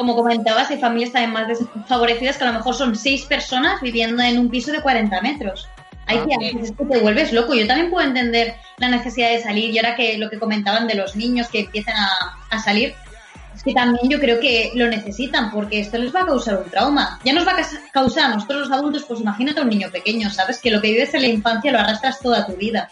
[0.00, 4.22] como comentabas, hay familias también más desfavorecidas que a lo mejor son seis personas viviendo
[4.22, 5.68] en un piso de 40 metros.
[6.06, 7.54] Hay Ah, que, es que te vuelves loco.
[7.54, 10.94] Yo también puedo entender la necesidad de salir y ahora que lo que comentaban de
[10.94, 12.94] los niños que empiezan a, a salir,
[13.54, 16.70] es que también yo creo que lo necesitan porque esto les va a causar un
[16.70, 17.20] trauma.
[17.22, 20.30] Ya nos va a causar a nosotros los adultos, pues imagínate a un niño pequeño,
[20.30, 20.60] ¿sabes?
[20.60, 22.88] Que lo que vives en la infancia lo arrastras toda tu vida.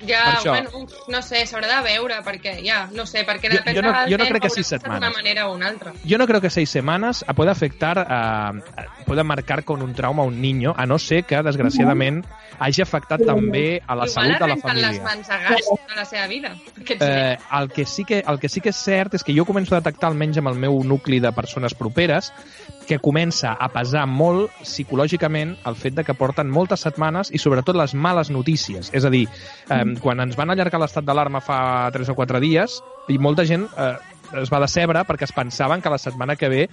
[0.00, 0.50] Per Ja, això.
[0.50, 3.92] bueno, no sé, s'haurà de veure, perquè ja, no sé, perquè Jo- depèn jo no-
[3.92, 5.00] del jo no crec que sis setmanes.
[5.00, 5.92] D'una manera o una altra.
[6.04, 8.52] Yo no creo que seis semanas pueda afectar, a,
[9.04, 12.24] pueda marcar con un trauma a un niño, a no ser que, desgraciadament,
[12.58, 15.02] hagi afectat també a la Igual salut de la arrenquen les família.
[15.02, 16.56] mans a gas de la seva vida.
[16.98, 19.74] Eh, el, que sí que, el que sí que és cert és que jo començo
[19.74, 22.32] a detectar, almenys amb el meu nucli de persones properes,
[22.90, 27.78] que comença a pesar molt psicològicament el fet de que porten moltes setmanes i sobretot
[27.78, 28.90] les males notícies.
[28.92, 29.28] És a dir,
[29.70, 33.68] eh, quan ens van allargar l'estat d'alarma fa 3 o 4 dies, i molta gent
[33.78, 33.94] eh,
[34.42, 36.66] es va decebre perquè es pensaven que la setmana que ve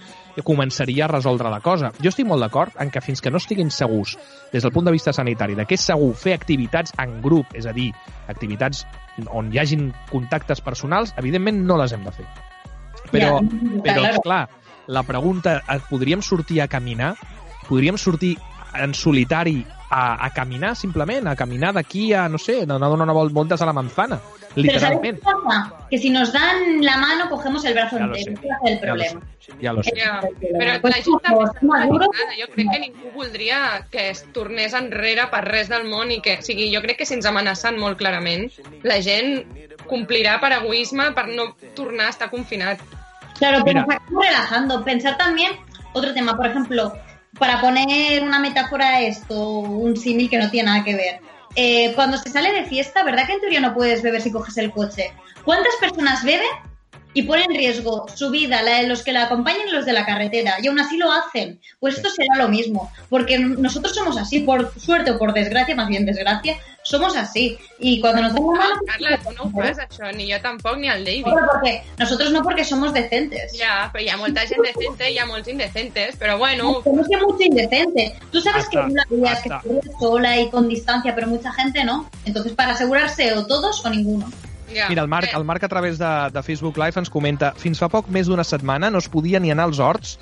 [0.45, 1.91] començaria a resoldre la cosa.
[2.01, 4.17] Jo estic molt d'acord en que fins que no estiguin segurs
[4.51, 7.69] des del punt de vista sanitari de que és segur fer activitats en grup, és
[7.69, 7.91] a dir,
[8.27, 8.85] activitats
[9.29, 12.25] on hi hagin contactes personals, evidentment no les hem de fer.
[13.11, 14.45] Però, Ja, però clar,
[14.87, 17.15] la pregunta, eh, podríem sortir a caminar?
[17.67, 18.37] Podríem sortir
[18.73, 23.05] en solitari a, a caminar, simplement, a caminar d'aquí a, no sé, anar a donar
[23.07, 24.19] una vol- voltes a la manzana,
[24.53, 25.17] Pero ¿sabes literalment.
[25.19, 25.73] qué pasa?
[25.89, 28.15] Que si nos dan la mano, cogemos el brazo entero.
[28.15, 28.31] sé.
[28.31, 29.21] Ese es el Ja lo problema.
[29.39, 29.91] sé, ja lo sé.
[29.95, 32.35] Ja, Però però la gent també està organitzada.
[32.39, 36.37] Jo crec que ningú voldria que es tornés enrere per res del món i que,
[36.39, 38.49] o sigui, jo crec que sense amenaçant molt clarament,
[38.83, 39.45] la gent
[39.87, 42.79] complirà per egoisme per no tornar a estar confinat.
[43.37, 44.83] Claro, pero relajando.
[44.83, 45.51] Pensar también,
[45.93, 46.93] otro tema, por ejemplo,
[47.37, 51.19] para poner una metáfora a esto, un símil que no tiene nada que ver.
[51.55, 54.57] Eh, cuando se sale de fiesta, ¿verdad que en teoría no puedes beber si coges
[54.57, 55.11] el coche?
[55.43, 56.47] ¿Cuántas personas beben
[57.13, 59.93] y ponen en riesgo su vida, la de los que la acompañan y los de
[59.93, 60.55] la carretera?
[60.61, 61.59] Y aún así lo hacen.
[61.79, 65.87] Pues esto será lo mismo, porque nosotros somos así, por suerte o por desgracia, más
[65.87, 67.57] bien desgracia, somos así.
[67.79, 68.75] Y cuando nos dan la mano...
[68.87, 71.23] Carla, tu no ho fas, això, ni jo tampoc, ni el David.
[71.23, 73.53] Bueno, porque nosotros no porque somos decentes.
[73.59, 77.01] Ja, però hi ha molta gent decente i hi ha molts indecentes, però bueno, No
[77.01, 78.15] es que mucho indecente.
[78.31, 81.51] Tú sabes Hasta- que la vida es que correr sola y con distancia, pero mucha
[81.51, 82.09] gente no.
[82.25, 84.31] Entonces, para asegurarse o todos o ninguno.
[84.73, 84.89] ja.
[84.89, 87.87] Mira, el Marc, el Marc a través de, de Facebook Live ens comenta fins fa
[87.89, 90.17] poc més d'una setmana no es podia ni anar als horts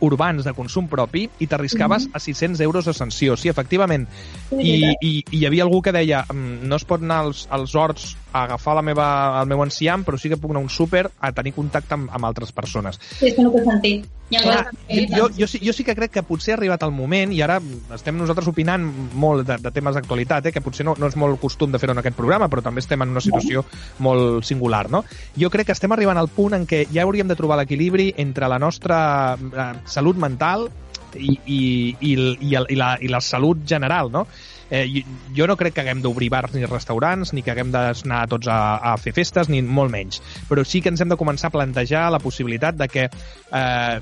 [0.00, 3.36] urbans de consum propi i t'arriscaves a 600 euros de sanció.
[3.36, 4.06] Sí, efectivament.
[4.52, 7.74] I, i, I hi havia algú que deia "Mm, no es pot anar als, als
[7.74, 9.06] horts a agafar la meva,
[9.40, 12.12] el meu enciam, però sí que puc anar a un súper a tenir contacte amb,
[12.12, 13.00] amb altres persones.
[13.16, 14.06] Sí, es que no té sentit.
[14.28, 16.90] I Clar, aleshores, jo, jo, sí, jo sí que crec que potser ha arribat el
[16.90, 17.60] moment, i ara
[17.94, 18.82] estem nosaltres opinant
[19.14, 21.94] molt de, de temes d'actualitat, eh, que potser no, no és molt costum de fer-ho
[21.94, 23.62] en aquest programa, però també estem en una situació
[24.02, 25.04] molt singular, no?
[25.38, 28.50] Jo crec que estem arribant al punt en què ja hauríem de trobar l'equilibri entre
[28.50, 28.98] la nostra
[29.38, 30.66] eh, salut mental
[31.14, 31.60] i, i,
[32.00, 32.12] i,
[32.50, 34.26] i, el, i, la, i la salut general, no?
[34.70, 38.48] Eh, jo- no crec que haguem d'obrir bars ni restaurants, ni que haguem d'anar tots
[38.50, 40.20] a, a fer festes, ni molt menys.
[40.48, 44.00] Però sí que ens hem de començar a plantejar la possibilitat de que eh,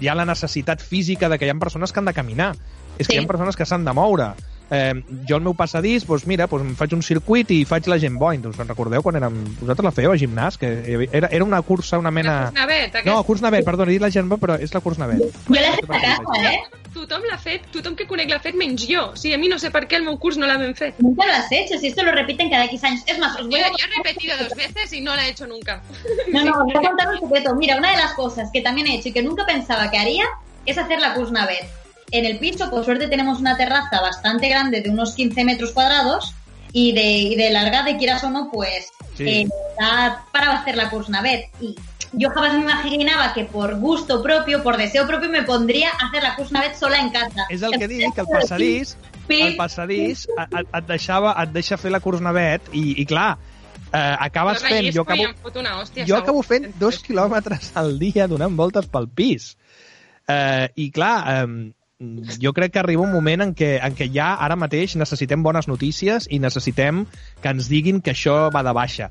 [0.00, 2.54] hi ha la necessitat física de que hi ha persones que han de caminar.
[2.98, 3.20] És que Sí.
[3.20, 4.32] hi ha persones que s'han de moure.
[4.72, 4.94] Eh,
[5.28, 8.18] jo el meu passadís, doncs mira, doncs em faig un circuit i faig la gent
[8.20, 8.44] boing.
[8.48, 9.40] Us en recordeu quan érem...
[9.60, 10.56] Vosaltres la fèieu a gimnàs?
[10.60, 10.70] Que
[11.12, 12.36] era, era una cursa, una La mena...
[12.46, 15.42] Curs-Navet, No, aquest, curs Navet, perdona, he dit la gent, però és la curs Navet.
[15.48, 16.62] Jo l'he fet a casa, ¿eh?
[16.92, 19.06] tothom l'ha fet, tothom que conec l'ha fet menys jo.
[19.12, 21.00] O sigui, a mi no sé per què el meu curs no l'ha ben fet.
[21.00, 23.02] Nunca lo has hecho, si esto lo repiten cada X años.
[23.06, 23.68] Es más, os Yo, voy a...
[23.68, 25.82] yo he repetido dos veces y no la he hecho nunca.
[26.32, 27.54] No, no, os voy a contar un secreto.
[27.56, 30.24] Mira, una de las cosas que también he hecho y que nunca pensaba que haría
[30.66, 31.81] es hacer la Kuznavet.
[32.12, 36.34] En el piso, por suerte, tenemos una terraza bastante grande de unos 15 metros cuadrados
[36.72, 39.28] y de, y de larga, de quieras o no, pues Sí.
[39.28, 39.48] eh,
[39.78, 41.50] da para hacer la Kuznavet.
[41.60, 41.74] Y
[42.12, 46.22] yo jamás me imaginaba que por gusto propio, por deseo propio, me pondría a hacer
[46.22, 47.46] la Kuznavet sola en casa.
[47.50, 48.96] És el que dic, que el passadís,
[49.28, 53.36] el passadís et, et- deixava, et deixa fer la curs Navet i, i clar,
[53.92, 54.88] eh, acabes fent...
[54.96, 55.28] Jo acabo,
[55.60, 56.06] una hòstia.
[56.08, 59.54] jo acabo fent dos quilòmetres al dia donant voltes pel pis.
[60.28, 61.72] Eh, I clar, eh,
[62.42, 65.68] jo crec que arriba un moment en què, en què ja ara mateix necessitem bones
[65.70, 67.04] notícies i necessitem
[67.42, 69.10] que ens diguin que això va de baixa.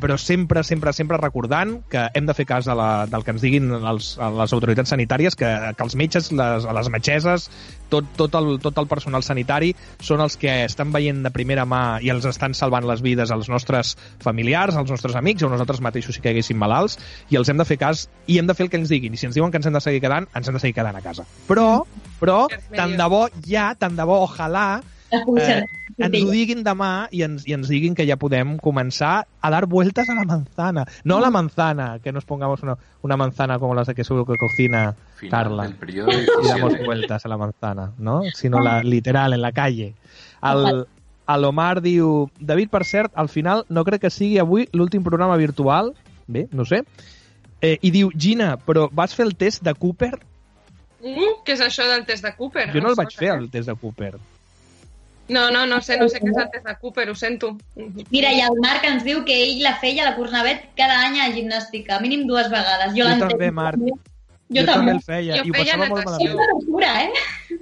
[0.00, 3.42] Però sempre, sempre, sempre recordant que hem de fer cas a la, del que ens
[3.44, 7.48] diguin els, a les autoritats sanitàries, que, que els metges, les, les metgesses,
[7.92, 12.00] tot, tot, el, tot el personal sanitari són els que estan veient de primera mà
[12.00, 13.92] i els estan salvant les vides als nostres
[14.24, 16.96] familiars, als nostres amics o nosaltres mateixos si caiguéssim malalts
[17.28, 19.12] i els hem de fer cas i hem de fer el que ens diguin.
[19.12, 20.96] I si ens diuen que ens hem de seguir quedant, ens hem de seguir quedant
[20.96, 21.28] a casa.
[21.50, 21.84] Però,
[22.20, 24.80] però tant de bo ja, tant de bo, ojalà
[25.12, 25.62] eh,
[25.98, 29.66] ens ho diguin demà i ens, i ens diguin que ja podem començar a dar
[29.66, 30.86] vueltas a la manzana.
[31.04, 34.36] No a la manzana, que nos pongamos una, una manzana como las que seguro que
[34.36, 35.62] cocina Final Carla.
[35.64, 36.84] del periodo Y damos 17.
[36.86, 38.22] vueltas a la manzana, no?
[38.34, 39.94] Sino la literal, en la calle.
[40.42, 40.86] El,
[41.28, 42.30] el Omar diu...
[42.40, 45.94] David, per cert, al final no crec que sigui avui l'últim programa virtual.
[46.26, 46.82] Bé, no sé.
[47.60, 50.16] Eh, I diu, Gina, però vas fer el test de Cooper?
[51.02, 52.68] Uh, què és això del test de Cooper?
[52.72, 54.16] Jo no el vaig fer, el test de Cooper.
[55.28, 57.52] No, no, no sé, no sé què és el test de Cooper, ho sento.
[58.10, 61.28] Mira, i el Marc ens diu que ell la feia la Cursnavet cada any a
[61.32, 62.92] gimnàstica, mínim dues vegades.
[62.96, 63.78] Jo, Jo també, Marc.
[64.52, 64.96] Jo, també.
[64.98, 65.38] el feia.
[65.38, 66.08] Jo i ho feia passava molt natació.
[66.08, 66.28] malament.
[66.28, 67.60] És una locura, eh?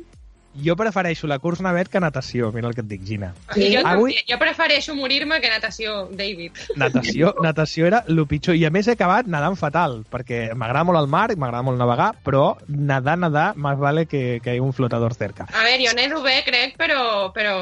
[0.65, 3.29] Jo prefereixo la curs navet que natació, mira el que et dic, Gina.
[3.55, 3.69] Sí.
[3.77, 6.59] Jo, Avui- jo prefereixo morir-me que natació, David.
[6.75, 8.57] Natació, natació era el pitjor.
[8.59, 11.79] I a més he acabat nedant fatal, perquè m'agrada molt el mar i m'agrada molt
[11.79, 15.47] navegar, però nedar, nedar, más vale que, que hi un flotador cerca.
[15.55, 17.57] A veure, jo nedo bé, crec, però, però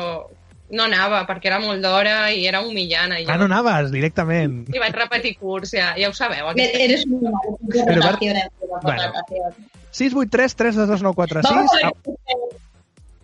[0.71, 3.13] no anava, perquè era molt d'hora i era humillant.
[3.21, 4.65] I, Ah, no anaves, directament.
[4.73, 6.49] I vaig repetir curs, ja, ja ho sabeu.
[6.57, 7.05] Eres.
[7.05, 8.49] Pero, Rotaciones,
[8.81, 9.13] bueno.
[9.13, 9.61] rotaciones.
[9.91, 11.83] 683 322 Vamos a 946.
[11.85, 12.59] ver.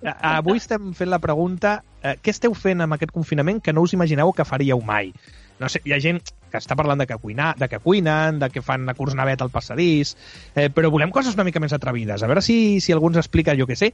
[0.05, 3.83] A- Avui estem fent la pregunta eh, què esteu fent amb aquest confinament que no
[3.87, 5.13] us imagineu que faríeu mai?
[5.59, 6.19] No sé, hi ha gent
[6.51, 9.41] que està parlant de que, cuinar, de que cuinen, de que fan la curs navet
[9.43, 10.17] al passadís,
[10.55, 12.23] eh, però volem coses una mica més atrevides.
[12.23, 13.93] A veure si, si algú ens explica, jo què sé.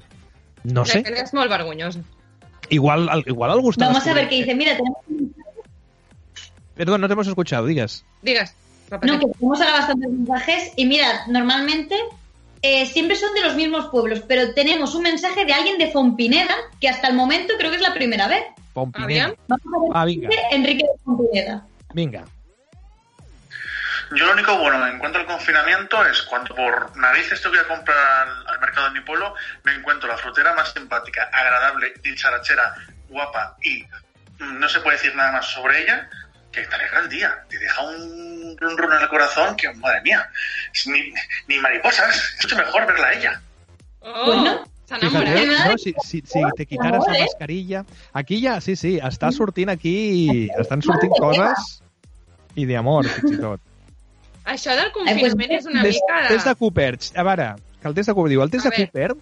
[0.65, 2.01] No sé, gent és molt vergonyosa.
[2.71, 3.87] igual, al- igual algú està...
[3.89, 4.55] Vamos a ver qué dice.
[4.55, 4.99] Mira, tenemos,
[6.75, 8.05] Perdón, no te hemos escuchado, digas.
[8.23, 8.55] Digues,
[8.91, 11.95] no, que tenemos ahora bastantes mensajes y mira, normalmente
[12.63, 16.55] eh, siempre son de los mismos pueblos, pero tenemos un mensaje de alguien de Fompineda
[16.81, 18.45] que hasta el momento creo que es la primera vez.
[18.73, 19.25] Pompinera.
[19.27, 19.37] Aviam.
[19.49, 21.67] Vamos a ver Ah, Enrique de Fompineda.
[21.95, 22.25] vinga.
[24.13, 27.97] Yo lo único bueno en cuanto al confinamiento es cuando por narices tengo que comprar
[27.97, 32.75] al, al mercado de mi pueblo, me encuentro la frutera más simpática, agradable, dicharachera,
[33.09, 33.85] guapa y
[34.43, 36.11] mm, no se puede decir nada más sobre ella,
[36.53, 37.45] que te alegra el día.
[37.49, 40.29] Te deja un run run en el corazón que, madre mía,
[40.87, 41.13] ni,
[41.49, 43.43] ni mariposas, es mucho mejor verla a ella.
[44.01, 44.65] Oh, Bueno.
[44.99, 47.85] Fíjate, no, si, si, si te quitares la mascarilla...
[48.13, 50.51] Aquí ja, sí, sí, està sortint aquí...
[50.59, 51.77] Estan sortint coses
[52.59, 53.63] i d'amor, fins i tot.
[54.51, 56.17] Això del pues, confinament és una mica...
[56.25, 56.33] De...
[56.35, 56.91] test de Cooper.
[57.15, 57.47] A veure,
[57.79, 59.13] que el test de Cooper diu, el test de Cooper,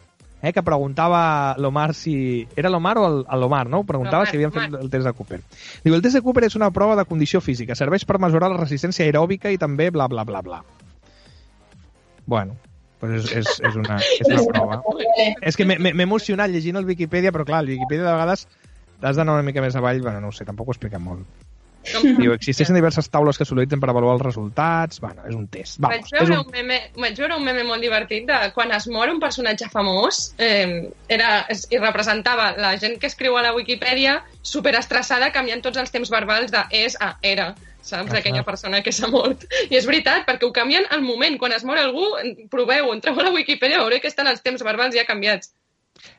[0.42, 2.46] eh, que preguntava l'Omar si...
[2.56, 3.82] Era l'Omar o el- l'Omar, no?
[3.84, 5.40] Preguntava si havien fet el test de Cooper.
[5.84, 8.60] Diu, el test de Cooper és una prova de condició física, serveix per mesurar la
[8.60, 10.62] resistència aeròbica i també bla, bla, bla, bla.
[12.26, 12.56] Bueno,
[13.00, 14.80] pues és, és, és, una, és una prova.
[15.42, 18.46] És que m'he emocionat llegint el Wikipedia, però clar, el Wikipedia de vegades
[19.00, 21.24] has d'anar una mica més avall, bueno, no ho sé, tampoc ho explica molt.
[22.18, 25.78] Diu, existeixen diverses taules que s'utilitzen per avaluar els resultats, bueno, és un test.
[25.82, 26.46] Vaig Vamos, és veure, un...
[26.46, 30.32] un meme, vaig veure un meme molt divertit de quan es mor un personatge famós
[30.38, 35.80] eh, era, es, i representava la gent que escriu a la Wikipedia superestressada canviant tots
[35.80, 37.52] els temps verbals de és a era
[37.88, 38.12] saps?
[38.12, 38.48] Aquella clar.
[38.50, 39.46] persona que s'ha mort.
[39.70, 41.38] I és veritat, perquè ho canvien al moment.
[41.40, 42.04] Quan es mor algú,
[42.52, 45.54] proveu, entreu a la Wikipedia, veureu que estan els temps verbals ja canviats.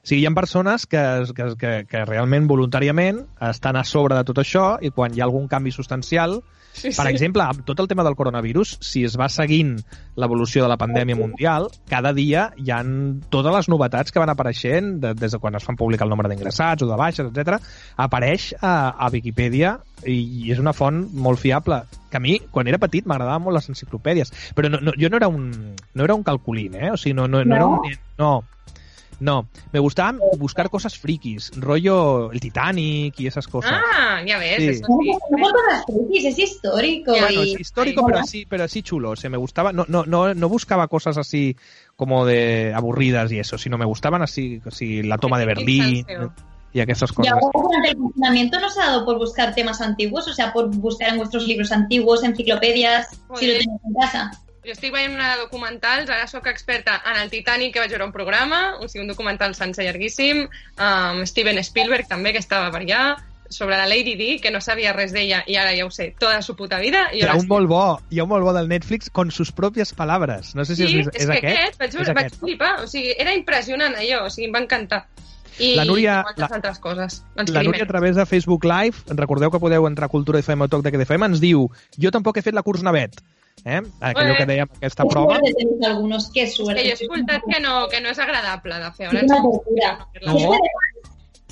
[0.01, 1.01] Sí, hi ha persones que,
[1.35, 5.27] que, que, que realment voluntàriament estan a sobre de tot això i quan hi ha
[5.29, 6.39] algun canvi substancial,
[6.79, 9.73] Sí, per exemple, amb tot el tema del coronavirus, si es va seguint
[10.19, 12.91] l'evolució de la pandèmia mundial, cada dia hi han
[13.33, 16.29] totes les novetats que van apareixent, de, des de quan es fan publicar el nombre
[16.31, 17.59] d'ingressats o de baixes, etc,
[17.97, 22.69] apareix a, a Viquipèdia i, i és una font molt fiable que a mi, quan
[22.69, 26.15] era petit, m'agradaven molt les enciclopèdies, però no, no, jo no era un, no era
[26.15, 26.93] un calculín, eh?
[26.93, 27.99] O sigui, no, no, no, era un...
[28.21, 28.31] No,
[29.19, 33.73] no, me gustaba buscar cosas frikis, rollo el Titanic y esas cosas.
[33.73, 34.67] Ah, ja ves, Sí.
[34.69, 35.09] eso No, sí.
[35.31, 37.15] no son cosas frikis, es histórico.
[37.15, 37.53] Ya, Bueno, y...
[37.53, 39.11] es histórico, y- pero así, pero así chulo.
[39.11, 41.55] O sea, me gustaba, no, no, no, no buscaba cosas así
[41.95, 46.33] como de aburridas y eso, sino me gustaban así, así la toma de Berlín Salseo.
[46.71, 47.33] y aquellas Y cosas.
[47.33, 50.69] ahora durante el confinamiento no se ha dado por buscar temas antiguos, o sea, por
[50.73, 53.57] buscar en vuestros libros antiguos, enciclopedias, si lo Joder.
[53.59, 54.31] tenéis en casa.
[54.65, 58.05] Jo estic veient una de documentals, ara sóc experta en el Titanic, que vaig veure
[58.05, 60.43] un programa, o sigui, un documental sense llarguíssim,
[60.77, 63.01] um, Steven Spielberg també, que estava per allà,
[63.49, 66.41] sobre la Lady Di, que no sabia res d'ella, i ara ja ho sé, tota
[66.45, 67.07] su puta vida.
[67.15, 69.51] I Hi ha un molt bo, hi ha un molt bo del Netflix con sus
[69.51, 70.53] propias palabras.
[70.55, 71.57] No sé si Sí, és, és, que aquest?
[71.57, 72.35] aquest, vaig, És vaig aquest.
[72.43, 75.07] flipar, o sigui, era impressionant allò, o sigui, em va encantar.
[75.57, 77.23] I La Núria- la- altres coses.
[77.35, 80.65] Els La Núria, a través de Facebook Live, recordeu que podeu entrar a Cultura FM
[80.65, 83.17] o Toc de FM, ens diu jo tampoc he fet la curs navet.
[83.65, 83.81] Eh?
[83.99, 84.37] Allò Eh.
[84.37, 85.35] que dèiem, aquesta Qué prova.
[85.35, 86.81] algunos, És suerte.
[86.81, 89.07] que jo he escoltat que no, que no és agradable de fer.
[89.07, 90.07] Es Ara una ens- tortura.
[90.25, 90.57] No.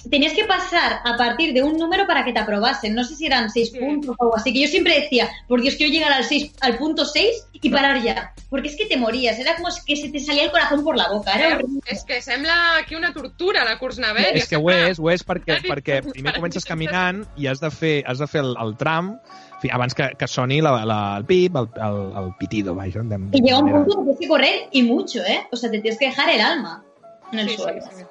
[0.10, 2.94] Tenías que pasar a partir de un número para que te aprobasen.
[2.96, 3.80] No sé si eran seis Sí.
[3.80, 4.54] puntos o algo así.
[4.54, 8.02] Que yo siempre decía, por Dios, quiero llegar al, seis, al punto 6 y parar
[8.02, 8.34] ya.
[8.50, 9.38] Porque es que te morías.
[9.40, 11.34] Era como que se te salía el corazón por la boca.
[11.34, 11.82] Era horrible.
[11.88, 14.36] És que sembla aquí una tortura, la curs navet.
[14.36, 17.70] És que ho és, ho és perquè, perquè per- primer comences caminant i has de
[17.72, 19.18] fer, has de fer el, el tram
[19.62, 23.02] fi, abans que, que soni la, la, el pip, el, el, el pitido, vaja.
[23.04, 25.48] De, Y llega un punto que tienes que correr y mucho, ¿eh?
[25.52, 26.84] O sea, te tienes que dejar el alma
[27.32, 27.82] en el Sí, sí, suelo.
[27.82, 28.04] sí.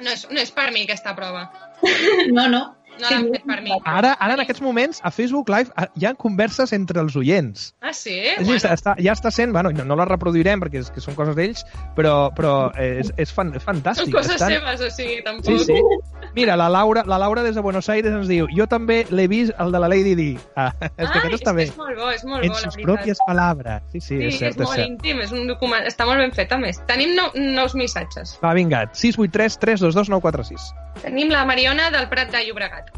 [0.00, 1.46] No és, no és per mi aquesta prova.
[2.34, 2.73] No, no.
[3.00, 3.72] No Sí, l'han fet per mi.
[3.84, 7.74] Ara, ara, en aquests moments, a Facebook Live ah, hi ha converses entre els oients.
[7.82, 8.14] Ah, sí?
[8.38, 11.16] Sí, Bueno, està, ja està sent, bueno, no, no la reproduirem perquè és, que són
[11.18, 11.64] coses d'ells,
[11.96, 14.12] però, però és, és, fan, és són fantàstic.
[14.14, 15.58] coses Estan- seves, o sigui, Sí, tampoc...
[15.66, 16.30] sí.
[16.34, 19.52] Mira, la Laura, la Laura des de Buenos Aires ens diu jo també l'he vist,
[19.58, 20.30] el de la Lady Di.
[20.56, 21.62] Ah, és que Ai, aquest està és, bé.
[21.70, 22.84] és molt bo, és molt En bo, la veritat.
[22.88, 23.82] pròpies palabres.
[23.92, 24.88] Sí, sí, Sí, és cert, és és molt cert.
[24.88, 25.84] íntim, és un document...
[25.90, 26.78] Està molt ben fet, a més.
[26.86, 28.38] Tenim nou, nous missatges.
[28.42, 30.70] Va, vinga, 683 322 946.
[31.02, 32.90] Tenim la Mariona del Prat de Llobregat.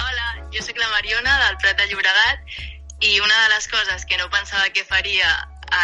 [0.00, 2.58] Hola, jo sóc la Mariona del Prat de Llobregat
[3.00, 5.30] i una de les coses que no pensava que faria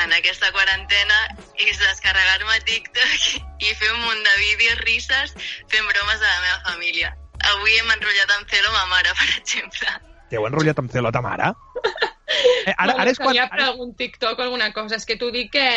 [0.02, 1.20] en aquesta quarantena
[1.62, 5.36] és descarregar-me TikTok i fer un munt de vídeos, risses,
[5.70, 7.14] fent bromes a la meva família.
[7.46, 9.92] avui hem enrotllat amb celo ma mare, per exemple.
[10.30, 11.52] T'heu enrotllat amb celo a ta mare?
[12.66, 13.30] Eh, ara, ara és quan...
[13.30, 14.96] Seria per algun TikTok o alguna cosa.
[14.98, 15.68] És que t'ho dic que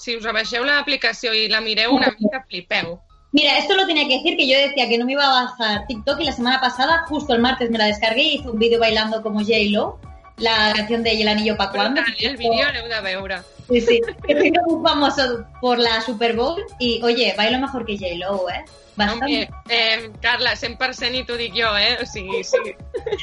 [0.00, 2.96] si us abaixeu l'aplicació i la mireu una mica, flipeu.
[3.32, 5.86] Mira, esto lo tenía que decir, que yo decía que no me iba a bajar
[5.86, 8.80] TikTok y la semana pasada, justo el martes, me la descargué y hice un vídeo
[8.80, 9.98] bailando como J-Lo,
[10.38, 12.00] la canción de Y el anillo pa' cuando.
[12.18, 13.38] El vídeo l'heu de veure.
[13.68, 18.48] Sí, sí, que muy famoso por la Super Bowl y, oye, bailo mejor que J-Lo,
[18.48, 18.64] ¿eh?
[18.96, 19.24] Bastante.
[19.24, 22.04] Hombre, eh, Carla, 100% i t'ho dic jo, eh?
[22.06, 22.56] Sigui, sí.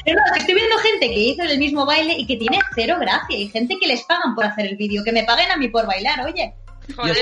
[0.04, 3.36] Pero no, estoy viendo gente que hizo el mismo baile y que tiene cero gracia
[3.36, 5.86] y gente que les pagan por hacer el vídeo, que me paguen a mí por
[5.86, 6.54] bailar, oye.
[6.88, 7.16] Ens paguen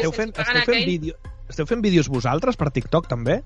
[1.55, 3.41] esteu fent, vídeos vosaltres per TikTok, també?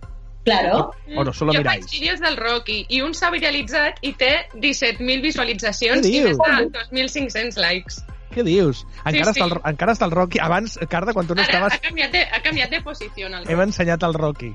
[0.48, 0.90] Claro.
[1.16, 1.84] O no, solo jo miráis?
[1.84, 6.70] faig vídeos del Rocky i un s'ha viralitzat i té 17.000 visualitzacions i més de
[6.94, 8.00] 2.500 likes.
[8.32, 8.84] Què dius?
[9.08, 9.40] Encara, sí.
[9.40, 10.40] Està el, encara està el Rocky.
[10.44, 13.30] Abans, Carla, quan tu no Ara estaves, ha canviat de, ha canviat de posició.
[13.32, 14.52] El hem ensenyat el Rocky.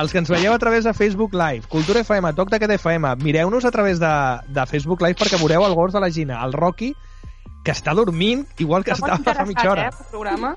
[0.00, 3.66] Els que ens veieu a través de Facebook Live, Cultura FM, Toc d'aquest FM, mireu-nos
[3.66, 4.14] a través de,
[4.46, 6.92] de Facebook Live perquè veureu el gos de la Gina, el Rocky,
[7.66, 9.88] que està dormint igual que estava fa mitja hora.
[9.90, 10.54] Eh, el programa.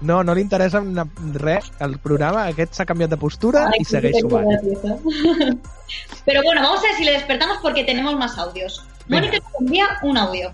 [0.00, 3.84] No, no li interessa una- res el programa, aquest s'ha canviat de postura Ay, qué
[3.84, 4.46] segueix sumant.
[4.50, 5.00] gracioso.
[6.26, 8.84] Pero bueno, vamos a ver si le despertamos porque tenemos más audios.
[9.08, 10.52] Mónica nos envía un audio.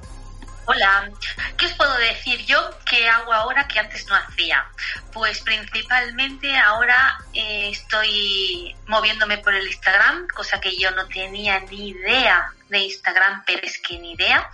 [0.67, 1.11] Hola,
[1.57, 2.57] ¿qué os puedo decir yo
[2.89, 4.65] que hago ahora que antes no hacía?
[5.13, 11.89] Pues principalmente ahora eh, estoy moviéndome por el Instagram, cosa que yo no tenía ni
[11.89, 14.49] idea de Instagram, pero es que ni idea.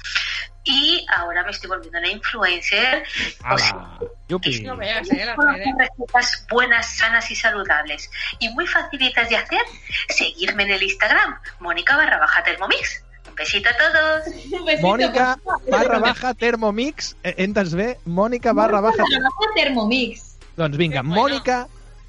[0.70, 3.02] Y ahora me estoy volviendo una influencer.
[3.50, 3.98] O sea.
[4.28, 5.66] No veas, eh, redes.
[5.78, 8.10] recetas buenas, sanas y saludables.
[8.38, 9.62] Y muy facilitas de hacer,
[10.10, 13.02] seguirme en el Instagram, Mónica barra baja Thermomix.
[13.26, 14.26] Un besito a todos.
[14.52, 14.86] Un besito.
[14.86, 15.38] Mònica
[15.70, 17.98] barra baja Thermomix, eh, entres bé?
[18.04, 19.02] Mònica barra baja...
[19.02, 20.36] Baja Thermomix.
[20.56, 21.40] Doncs vinga, Bueno.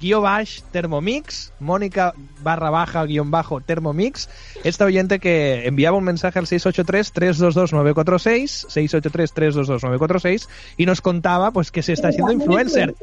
[0.00, 4.30] guió baix Thermomix, Mónica barra baja guion bajo Thermomix,
[4.64, 10.48] esta oyente que enviaba un mensaje al 683-322-946, 683-322-946,
[10.78, 12.94] y nos contaba pues que se está haciendo influencer.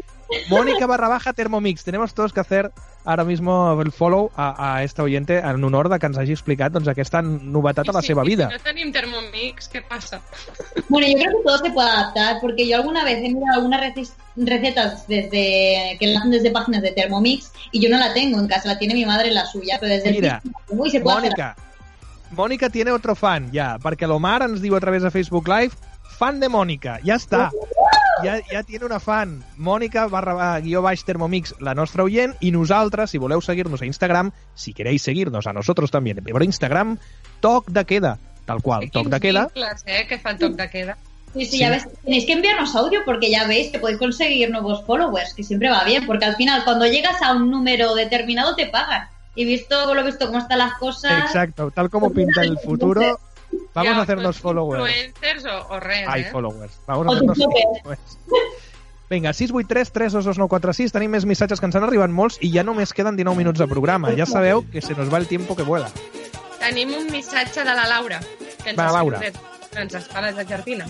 [0.49, 1.84] Mónica barra baja Thermomix.
[1.84, 2.71] Tenemos todos que hacer
[3.05, 6.71] ahora mismo el follow a, a esta oyente en honor de que ens hagi explicat
[6.73, 8.49] doncs, aquesta novetat a la Sí, seva vida.
[8.49, 10.19] Si no tenim Thermomix, què passa?
[10.89, 13.82] Bueno, yo creo que todo se puede adaptar, porque yo alguna vez he mirado algunas
[13.82, 18.39] rece- recetas desde que las hacen desde páginas de Thermomix y yo no la tengo
[18.39, 20.99] en casa, la tiene mi madre en la suya, pero desde Mira, el y se
[20.99, 21.32] puede hacer.
[21.32, 21.55] Mònica,
[22.32, 25.71] Mònica tiene otro fan, ja, perquè l'Omar ens diu a través de Facebook Live
[26.17, 27.47] fan de Mònica, ja està.
[28.24, 29.43] Ja, ja tiene una fan.
[29.57, 34.32] Mònica barra guió baix Thermomix, la nostra oient, i nosaltres, si voleu seguir-nos a Instagram,
[34.55, 36.97] si queréis seguirnos a nosotros también, por Instagram,
[37.39, 39.49] toc de queda, tal qual, toc de queda.
[39.86, 40.97] Eh, que fa el toc de queda.
[41.34, 41.57] Sí, sí, Sí.
[41.59, 45.43] ya ves, tenéis que enviarnos audio porque ya veis que podéis conseguir nuevos followers, que
[45.43, 49.09] siempre va bien, porque al final cuando llegas a un número determinado te pagan.
[49.36, 53.20] Y visto lo visto cómo están las cosas, Exacto, tal como pinta el futuro,
[53.78, 54.82] vamos Ja, a hacernos pues, followers.
[54.82, 56.30] Influencers o, o res, Ai, eh?
[56.32, 56.80] followers.
[56.88, 58.17] Vamos a O hacernos followers.
[59.09, 62.91] Vinga, 683 322 946 tenim més missatges que ens han arribat molts i ja només
[62.91, 64.11] queden 19 minuts de programa.
[64.17, 65.88] Ja sabeu que se nos va el tiempo que vuela.
[66.59, 68.19] Tenim un missatge de la Laura,
[68.63, 69.21] que ens, Va, Laura.
[69.78, 70.86] ens a la Jardina.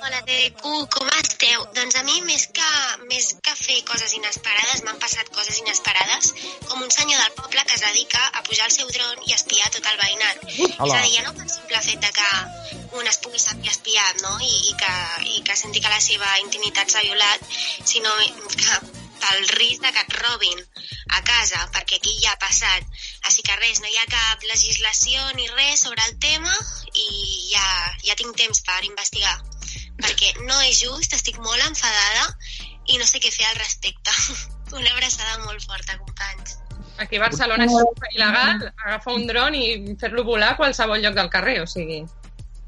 [0.00, 0.62] Hola, TDQ,
[0.94, 1.64] com esteu?
[1.76, 2.68] Doncs a mi, més que,
[3.10, 6.30] més que fer coses inesperades, m'han passat coses inesperades,
[6.70, 9.68] com un senyor del poble que es dedica a pujar al seu dron i espiar
[9.74, 10.46] tot el veïnat.
[10.78, 10.86] Hola.
[10.86, 14.24] És a dir, ja no pel simple fet de que un es pugui sentir espiat
[14.24, 14.32] no?
[14.40, 14.94] I, i, que,
[15.34, 17.44] i que senti que la seva intimitat s'ha violat,
[17.92, 18.16] sinó
[18.56, 18.80] que
[19.20, 20.64] pel risc de que et robin
[21.18, 22.88] a casa, perquè aquí ja ha passat.
[23.28, 26.56] Així que res, no hi ha cap legislació ni res sobre el tema
[26.96, 27.08] i
[27.52, 27.70] ja,
[28.08, 29.36] ja tinc temps per investigar
[30.04, 32.28] perquè no és just, estic molt enfadada
[32.90, 34.14] i no sé què fer al respecte.
[34.78, 36.58] Una abraçada molt forta, companys.
[37.00, 41.16] Aquí a Barcelona és super il·legal agafar un dron i fer-lo volar a qualsevol lloc
[41.16, 42.02] del carrer, o sigui,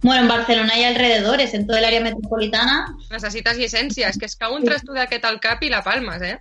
[0.03, 4.09] bueno, en Barcelona y alrededores, en todo el área metropolitana, necessites llicència.
[4.11, 6.41] És que es cau un trasto d'aquest al cap i la palmes, eh?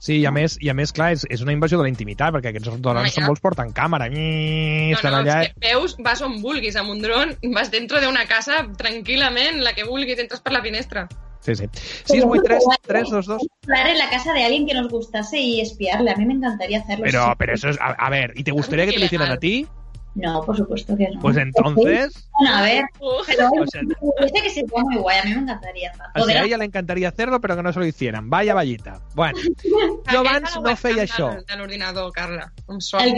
[0.00, 2.32] Sí, i a més, i a més clar, és, és una invasió de la intimitat,
[2.32, 3.18] perquè aquests dones ja.
[3.18, 5.42] són molts porten càmera, Nyi, No, estan no, allà...
[5.44, 9.74] és que veus, vas on vulguis amb un dron, vas dentro d'una casa tranquil·lament, la
[9.76, 11.04] que vulguis, entres per la finestra.
[11.40, 11.68] Sí, sí.
[12.08, 16.10] 683 322 hablar en la casa de alguien que nos gustase y espiarle.
[16.10, 17.04] A mí me encantaría hacerlo.
[17.04, 17.32] Pero, sí.
[17.38, 17.78] pero eso es...
[17.80, 19.66] A, a ver, ¿y te gustaría que te lo hicieran a ti?
[20.14, 21.20] No, por supuesto que no.
[21.20, 22.28] Pues entonces...
[22.38, 22.84] Bueno, a ver,
[23.26, 23.82] pero O sea,
[24.18, 25.18] parece que sería muy guay.
[25.18, 25.92] A mí me encantaría.
[26.14, 28.28] o sea, a ella le encantaría hacerlo, pero que no se lo hicieran.
[28.28, 29.00] Vaya vallita.
[29.14, 29.38] Bueno,
[30.06, 31.30] Aquesta no feia això.
[31.46, 32.52] De l'ordinador, Carla.
[32.68, 33.14] ¿El.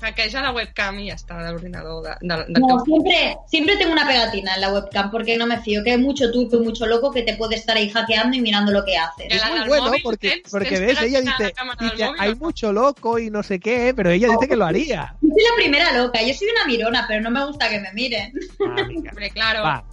[0.00, 0.06] Qué?
[0.06, 2.84] hackeja la webcam l'ordinador de, de, del No, teu...
[2.84, 6.30] siempre, siempre tengo una pegatina en la webcam porque no me fío, que hay mucho
[6.32, 9.28] turco y mucho loco que te puede estar ahí hackeando y mirando lo que haces.
[9.28, 12.16] Que la Muy bueno, móvil porque, tens- porque tens ves, ella la- dice, dice, móvil,
[12.18, 12.36] hay ¿no?
[12.36, 15.14] mucho loco y no sé qué, pero ella dice que lo haría.
[15.20, 17.92] Yo soy la primera loca, yo soy una mirona, pero no me gusta que me
[17.92, 18.32] miren.
[18.66, 18.82] Ah.
[19.10, 19.62] Hombre, claro.
[19.62, 19.84] Va.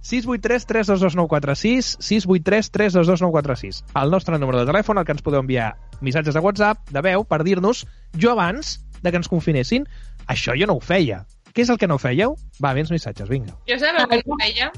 [0.00, 5.40] 683 322 946 683 322 946 El nostre número de telèfon al que ens podeu
[5.40, 9.86] enviar missatges de WhatsApp, de veu, per dir-nos jo abans de que ens confinessin,
[10.32, 11.22] això jo no ho feia.
[11.54, 12.34] Què és el que no fèieu?
[12.64, 13.54] Va, vens missatges, vinga.
[13.68, 14.70] Jo sabeu que no feia?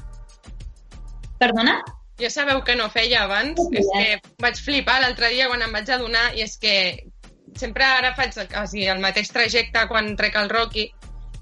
[1.41, 1.79] ¿Perdona?
[2.21, 3.57] Jo sabeu que no feia abans?
[3.57, 4.03] Sí, És eh?
[4.21, 6.75] que vaig flipar l'altre dia quan em vaig adonar i és que
[7.57, 10.87] sempre ara faig quasi el mateix trajecte quan trec el Rocky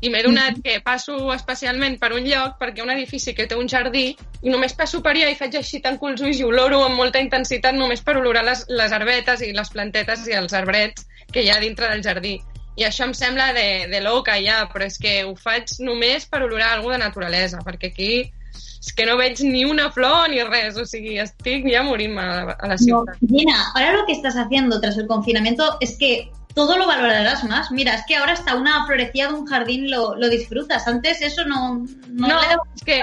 [0.04, 3.70] i m'he donat que passo especialment per un lloc perquè un edifici que té un
[3.72, 4.10] jardí
[4.44, 7.24] i només passo per allà i faig així tanco els ulls i oloro amb molta
[7.24, 11.50] intensitat només per olorar les, les herbetes i les plantetes i els arbrets que hi
[11.50, 12.38] ha dintre del jardí.
[12.76, 16.42] I això em sembla de, de loca ja, però és que ho faig només per
[16.44, 18.10] olorar alguna de naturalesa, perquè aquí
[18.86, 22.44] és que no veig ni una flor ni res, o sigui, estic ja morint-me a,
[22.46, 23.16] la- a la No, ciutat.
[23.28, 27.72] Gina, ahora lo que estás haciendo tras el confinamiento es que todo lo valorarás más.
[27.72, 30.88] Mira, es que ahora hasta una florecilla de un jardín lo, lo disfrutas.
[30.88, 31.86] Antes eso no...
[32.10, 32.40] No, No,
[32.76, 33.02] és que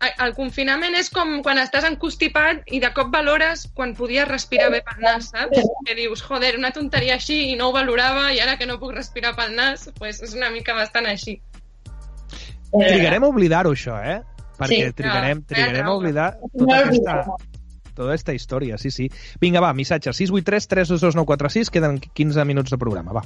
[0.00, 4.82] el confinament és com quan estàs encostipat i de cop valores quan podies respirar bé
[4.84, 5.56] pel nas, saps?
[5.86, 8.92] Que dius, joder, una tonteria així i no ho valorava i ara que no puc
[8.94, 11.40] respirar pel nas, pues és una mica bastant així.
[12.76, 14.20] Trigarem a oblidar-ho, això, eh?
[14.58, 14.92] Perquè Sí.
[14.92, 17.24] trigarem, Ah, trigarem a oblidar No tota aquesta,
[17.94, 19.10] tota aquesta història, sí, sí.
[19.40, 23.22] Vinga, va, missatge, 683 322 946, queden 15 minuts de programa, va.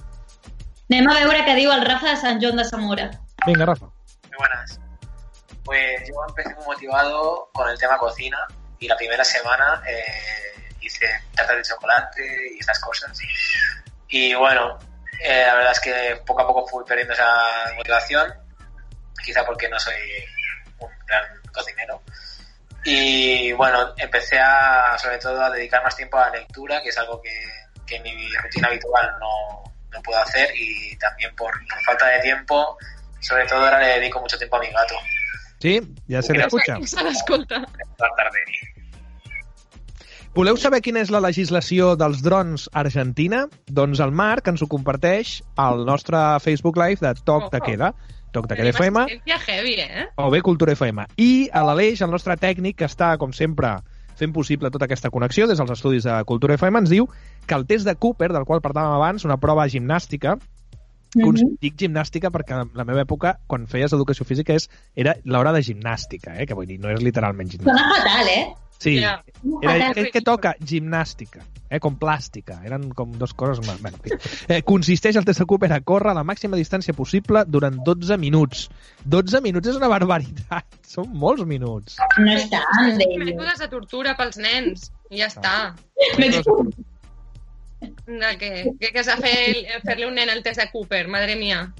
[0.91, 3.11] Anem a veure què diu el Rafa de Sant Joan de Zamora.
[3.47, 3.87] Vinga, Rafa.
[3.87, 4.80] Muy buenas.
[5.71, 8.45] Pues yo empecé muy motivado con el tema cocina
[8.81, 13.17] y la primera semana eh, hice tartas de chocolate y esas cosas.
[14.09, 14.81] Y bueno,
[15.23, 18.35] eh, la verdad es que poco a poco fui perdiendo esa motivación,
[19.25, 19.95] quizá porque no soy
[20.81, 22.03] un gran cocinero.
[22.85, 26.99] Y bueno, empecé a, sobre todo, a dedicar más tiempo a la lectura, que es
[26.99, 27.47] algo que,
[27.87, 32.19] que en mi rutina habitual no, no puedo hacer y también por, por falta de
[32.19, 32.77] tiempo,
[33.21, 34.97] sobre todo ahora le dedico mucho tiempo a mi gato.
[35.61, 36.79] Sí, ja se l'escucha.
[36.89, 37.61] Se l'escolta.
[38.01, 38.45] La tarde.
[40.31, 43.43] Voleu saber quina és la legislació dels drons a Argentina?
[43.67, 47.89] Doncs el Marc ens ho comparteix al nostre Facebook Live de Toc de Queda,
[48.31, 50.07] Toc de Queda FM, heavy, eh?
[50.17, 51.09] o bé Cultura FM.
[51.19, 53.75] I a l'Aleix, el nostre tècnic, que està, com sempre,
[54.21, 57.11] fent possible tota aquesta connexió des dels estudis de Cultura FM, ens diu
[57.45, 60.39] que el test de Cooper, del qual parlàvem abans, una prova gimnàstica,
[61.17, 65.53] Mm dic gimnàstica perquè a la meva època, quan feies educació física, és, era l'hora
[65.53, 66.47] de gimnàstica, eh?
[66.47, 67.77] que vull dir, no és literalment gimnàstica.
[67.77, 68.53] Sona fatal, eh?
[68.81, 69.23] Sí, Ja.
[69.61, 72.63] era aquell que toca gimnàstica, eh, com plàstica.
[72.65, 73.59] Eren com dos coses...
[73.67, 74.31] més- Bueno, en fi.
[74.49, 78.17] eh, consisteix el test de Cooper a córrer a la màxima distància possible durant 12
[78.17, 78.71] minuts.
[79.05, 80.65] 12 minuts és una barbaritat.
[80.95, 81.97] Són molts minuts.
[82.19, 82.65] No és tant,
[82.97, 83.19] David.
[83.19, 84.91] Mètodes de tortura pels nens.
[85.11, 85.75] I ja està.
[88.39, 91.73] Que, que, que de fer, fer-li un nen el test de Cooper, madre mía.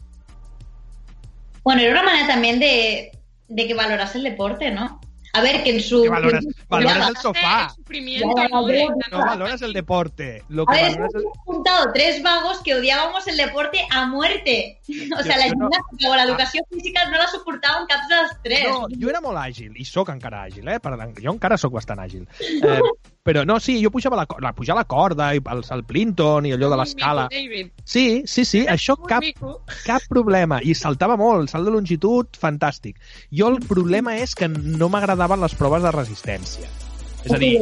[1.65, 3.11] Bueno, era una manera también de,
[3.49, 5.01] de que valoras el deporte, ¿no?
[5.33, 6.03] A ver, que en su...
[6.03, 7.71] Que valores, valores el ya,
[9.11, 9.19] ¿no?
[9.19, 10.43] valores el deporte.
[10.49, 11.21] Lo A que ver, valores el...
[11.21, 14.81] hemos juntado tres vagos que odiábamos el deporte a muerte.
[15.17, 18.67] O sea, la Jo no- gimnàstica o l'educació física no la suportàvem caps dels tres.
[18.67, 20.81] No, jo era molt àgil, i sóc encara àgil, eh?
[20.83, 22.27] Per, jo encara sóc bastant àgil.
[22.41, 22.81] Eh,
[23.23, 26.55] però no, sí, jo pujava la, la, pujar la corda, i el, el Plinton, i
[26.57, 27.27] allò de l'escala.
[27.85, 29.27] Sí, sí, sí, això cap,
[29.85, 30.61] cap problema.
[30.65, 32.97] I saltava molt, el salt de longitud, fantàstic.
[33.37, 36.71] Jo el problema és que no m'agradaven les proves de resistència.
[37.27, 37.53] És a dir,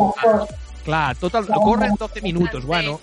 [0.87, 3.01] clar, tot el, el córrer 12 minuts, bueno,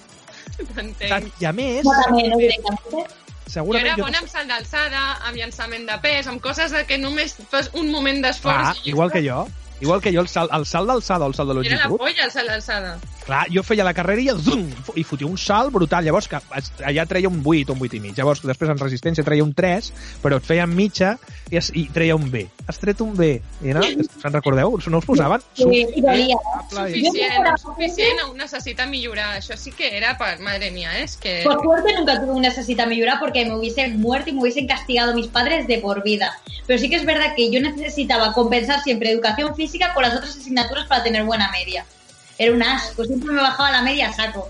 [0.55, 2.87] i a més, directament.
[2.95, 3.03] Jo
[3.51, 3.91] segurament...
[3.91, 7.69] era bona amb salt d'alçada, amb llançament de pes, amb coses de que només fas
[7.75, 8.79] un moment d'esforç.
[8.79, 9.43] Clar, igual que jo.
[9.81, 11.99] Igual que jo, el salt, el salt d'alçada o el salt de Era la longitud,
[11.99, 12.95] polla, el salt d'alçada.
[13.25, 16.05] Clar, jo feia la carrera i, zum, i fotia un salt brutal.
[16.05, 16.39] Llavors, que
[16.85, 18.13] allà treia un 8 o un 8 i mig.
[18.17, 19.91] Llavors, després en resistència treia un 3,
[20.23, 21.15] però et feia en mitja
[21.49, 22.45] i, es, i treia un B.
[22.69, 23.31] Has tret un B.
[23.65, 23.81] I no?
[23.81, 24.77] Se'n recordeu?
[24.87, 25.43] No us posaven?
[25.57, 26.37] Sí, i dolia.
[26.69, 29.33] Suficient, no suficient, aún necessita millorar.
[29.41, 30.37] Això sí que era per...
[30.45, 31.41] Madre mía, es que...
[31.43, 35.15] Por suerte nunca tuve una necesita mejorar porque me hubiesen muerto y me hubiesen castigado
[35.15, 36.37] mis padres de por vida.
[36.67, 40.35] Pero sí que es verdad que yo necesitaba compensar siempre educación física con las otras
[40.35, 41.85] asignaturas para tener buena media.
[42.37, 44.49] Era un asco, siempre me bajaba la media a saco.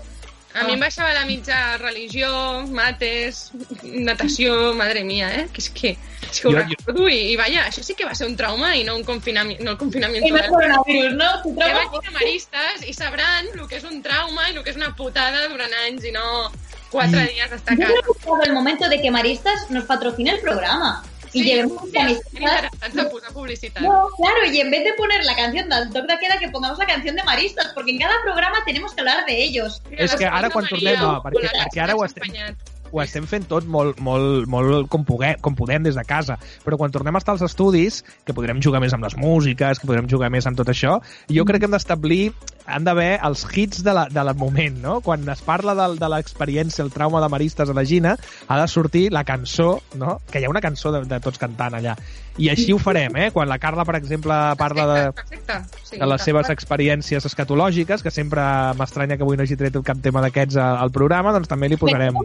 [0.54, 3.50] A mi em baixava la mitja religió, mates,
[3.82, 5.48] natació, madre mía, eh?
[5.52, 5.90] Que és que,
[6.30, 8.36] és que ho Jo- jo- recordo i, i vaja, això sí que va ser un
[8.36, 10.24] trauma i no un confinament, no el confinament.
[10.24, 11.42] Y no es coronavirus, ¿no?
[11.42, 14.70] Tu Que vagin a maristes i sabran el que és un trauma i el que
[14.70, 16.50] és una putada durant anys i no...
[16.88, 17.92] Cuatro Y- días hasta Yo casa.
[17.92, 21.04] creo que es llegado el momento de que Maristas nos patrocine el programa.
[21.36, 21.92] Y Sí, camisetas.
[21.92, 23.82] ben interessant de posar publicitat.
[23.82, 26.78] No, claro, y en vez de poner la canción del toque de queda, que pongamos
[26.78, 29.82] la canción de Maristas, porque en cada programa tenemos que hablar de ellos.
[29.90, 30.96] És que ara quan tornem...
[30.96, 32.56] No, perquè, perquè ara ho estem,
[32.90, 36.78] ho estem fent tot molt, molt, molt com, puguem, com podem des de casa, però
[36.80, 40.08] quan tornem a estar als estudis, que podrem jugar més amb les músiques, que podrem
[40.08, 42.32] jugar més amb tot això, jo crec que hem d'establir,
[42.66, 44.98] han d'haver els hits de, la, de la moment, no?
[45.00, 48.68] Quan es parla de, de l'experiència, el trauma de Maristes a la Gina, ha de
[48.68, 50.20] sortir la cançó, no?
[50.30, 51.96] Que hi ha una cançó de, de tots cantant allà.
[52.36, 53.30] I així ho farem, eh?
[53.32, 55.56] Quan la Carla, per exemple, parla de, Perfecte.
[55.86, 58.42] Sí, de les seves experiències escatològiques, que sempre
[58.76, 61.78] m'estranya que avui no hagi tret cap tema d'aquests al, al programa, doncs també li
[61.80, 62.16] posarem...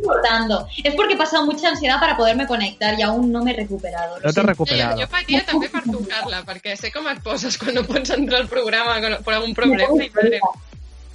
[0.83, 4.17] Es porque he pasado mucha ansiedad para poderme conectar y aún no me he recuperado.
[4.23, 4.97] No t'has recuperat.
[4.99, 8.49] Jo patia també per tocar-la, perquè sé com et poses quan no pots entrar al
[8.51, 9.95] programa per algun problema.
[10.03, 10.09] I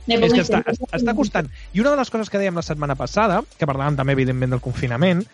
[0.07, 0.63] És que està,
[0.95, 1.49] està costant.
[1.75, 4.63] I una de les coses que dèiem la setmana passada, que parlàvem també, evidentment, del
[4.63, 5.25] confinament,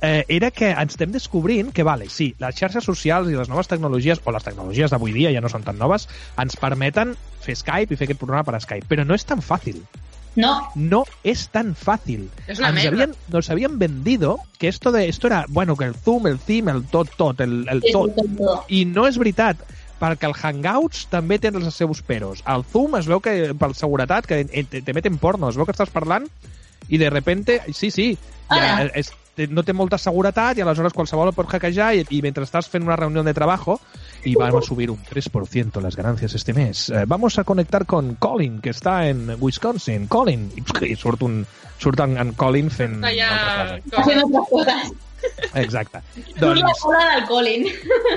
[0.00, 3.68] eh, era que ens estem descobrint que, vale, sí, les xarxes socials i les noves
[3.68, 6.06] tecnologies, o les tecnologies d'avui dia ja no són tan noves,
[6.38, 9.82] ens permeten fer Skype i fer aquest programa per Skype, però no és tan fàcil.
[10.36, 12.30] No, No es tan fácil.
[12.46, 15.94] Es una nos, habían, nos habían vendido que esto de esto era, bueno, que el
[15.94, 18.14] Zoom, el Thim, el tot, tot, el, el es tot.
[18.14, 18.64] todo.
[18.68, 19.58] I no és veritat,
[20.00, 22.40] perquè el Hangouts també té els seus peros.
[22.48, 25.76] El Zoom es veu que, per seguretat, que te, te meten porno, es veu que
[25.76, 26.26] estàs parlant
[26.88, 28.14] i de repente, sí, sí,
[28.50, 32.22] ja, és, te- no té molta seguretat i aleshores qualsevol el pot hackejar i, i
[32.24, 33.78] mentre estàs fent una reunió de trabajo
[34.24, 36.88] y vamos a subir un 3% las ganancias este mes.
[36.90, 40.08] Eh, vamos a conectar con Colin, que está en Wisconsin.
[40.08, 40.50] Colin.
[40.82, 41.46] I, surt, un,
[41.78, 43.78] surt en, en Colin fent allà...
[43.86, 44.02] cosa.
[44.02, 44.92] Haciendo otras cosas.
[45.54, 46.02] Exacte.
[46.14, 47.66] Surt la Doncs cola del Colin.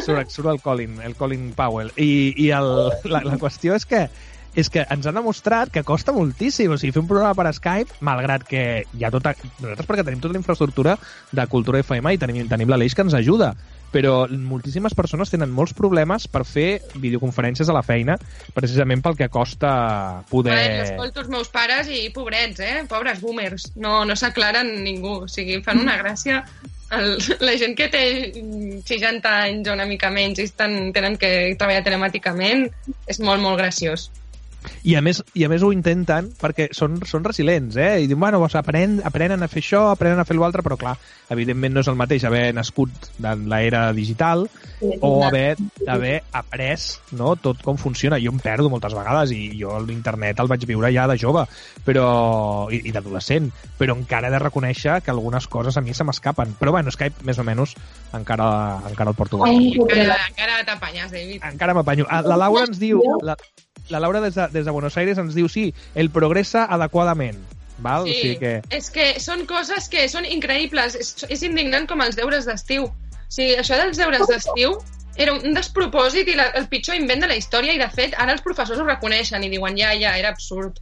[0.06, 1.92] surt, surt el Colin, el Colin Powell.
[1.98, 2.70] I, i el,
[3.10, 4.08] la, la qüestió és que
[4.54, 6.72] és que ens han demostrat que costa moltíssim.
[6.74, 9.34] O sigui, fer un programa per Skype, malgrat que hi ha tota...
[9.60, 10.98] Nosaltres perquè tenim tota la infraestructura
[11.32, 13.54] de Cultura FM i tenim, tenim l'Aleix que ens ajuda,
[13.94, 18.18] però moltíssimes persones tenen molts problemes per fer videoconferències a la feina,
[18.56, 19.74] precisament pel que costa
[20.32, 20.58] poder...
[20.80, 22.84] Jo escolto els meus pares i pobrets, eh?
[22.90, 23.70] Pobres boomers.
[23.78, 25.22] No, no s'aclaren ningú.
[25.28, 26.44] O sigui, fan una gràcia...
[26.94, 27.16] El,
[27.48, 28.04] la gent que té
[28.86, 32.68] 60 anys o una mica menys i estan, tenen que treballar telemàticament
[33.10, 34.12] és molt, molt graciós.
[34.84, 38.04] I a més, i a més ho intenten perquè són, són resilients, eh?
[38.04, 40.96] I diuen, bueno, doncs aprenen, aprenen a fer això, aprenen a fer l'altre, però clar,
[41.34, 44.46] evidentment no és el mateix haver nascut en l'era digital
[45.00, 45.56] o haver,
[45.88, 48.20] haver après no, tot com funciona.
[48.24, 51.46] Jo em perdo moltes vegades i jo l'internet el vaig viure ja de jove
[51.86, 52.08] però,
[52.74, 53.50] i, i d'adolescent,
[53.80, 56.56] però encara he de reconèixer que algunes coses a mi se m'escapen.
[56.60, 57.76] Però bueno, Skype més o menys
[58.14, 58.48] encara,
[58.90, 59.44] encara el porto.
[59.48, 61.44] Ai, Encara, encara t'apanyes, David.
[61.52, 62.08] Encara m'apanyo.
[62.10, 63.02] Ah, La Laura ens diu...
[63.24, 63.38] La,
[63.90, 67.40] la Laura des de, des de Buenos Aires ens diu sí, el progressa adequadament.
[67.84, 68.06] Val?
[68.08, 68.54] Sí, O sigui que...
[68.72, 70.96] és que són coses que són increïbles.
[71.00, 72.88] És, és indignant com els deures d'estiu.
[72.88, 74.78] O sigui, això dels deures d'estiu
[75.16, 78.34] era un despropòsit i la, el pitjor invent de la història i, de fet, ara
[78.34, 80.80] els professors ho reconeixen i diuen ja, ja, era absurd.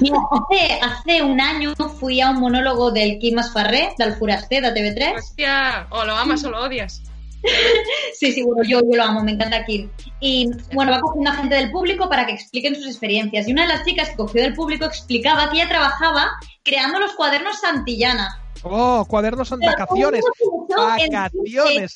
[0.00, 4.72] Mira, hace, hace un año fui a un monólogo del Quim Esfarré, del Foraster, de
[4.74, 5.14] TV3.
[5.18, 7.02] Hòstia, o lo amas o lo odias.
[8.14, 9.90] Sí, sí, bueno, yo, yo lo amo, me encanta Kim.
[10.20, 13.48] Y bueno, va cogiendo a gente del público para que expliquen sus experiencias.
[13.48, 16.30] Y una de las chicas que cogió del público explicaba que ella trabajaba
[16.62, 18.40] creando los cuadernos Santillana.
[18.62, 20.22] Oh, cuadernos en vacaciones.
[20.68, 21.94] Vacaciones.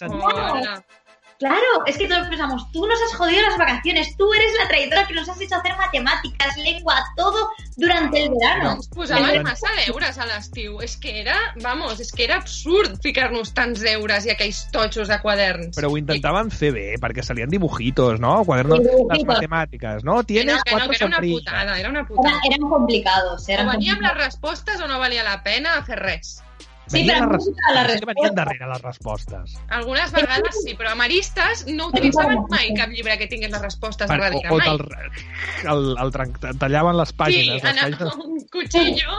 [1.39, 5.07] Claro, es que todos pensamos, tú nos has jodido las vacaciones, tú eres la traidora
[5.07, 8.73] que nos has hecho hacer matemáticas, lengua, todo durante el verano.
[8.77, 10.81] Ens posaven massa deures a l'estiu.
[10.81, 15.19] És que era, vamos, és que era absurd ficar-nos tants deures i aquells totxos de
[15.21, 15.77] quaderns.
[15.77, 18.39] Però ho intentaven fer bé, perquè salien dibujitos, no?
[18.49, 19.27] Les dibujitos.
[19.29, 20.23] matemàtiques, no?
[20.25, 22.41] Tienes que no, que era una putada, era una Era- putada.
[22.49, 24.25] eran complicados, O eran venia amb les complicados.
[24.25, 26.43] respostes o no valia la pena fer res.
[26.87, 28.35] Sí, Venien però les la respostes, que venien resposta.
[28.37, 29.55] darrere les respostes.
[29.69, 34.07] Algunes vegades sí, però a Maristes no utilitzaven mai cap llibre que tingués les respostes
[34.07, 34.69] Per, darrere, o o mai.
[34.69, 37.55] te'l el, el, tran- tallaven les Sí, pàgines.
[37.55, 38.13] les anar pàgines.
[38.13, 39.11] amb un cuchillo.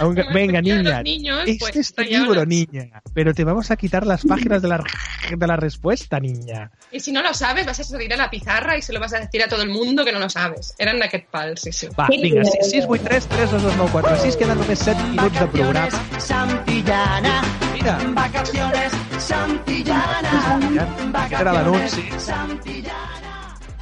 [0.00, 4.04] Un- Venga, niña, niños, este pues, es tu libro, niña, pero te vamos a quitar
[4.06, 4.82] las páginas de la,
[5.36, 6.70] de la respuesta, niña.
[6.90, 9.12] Y si no lo sabes, vas a salir a la pizarra y se lo vas
[9.14, 10.74] a decir a todo el mundo que no lo sabes.
[10.78, 11.86] Eren d'aquest pal, sí, sí.
[11.98, 16.02] Va, vinga, 683 322 946, queden només 7 minuts de programa.
[16.88, 17.42] Santillana.
[17.74, 20.58] Mira, Vacaciones Santillana.
[21.38, 22.08] era l'anunci.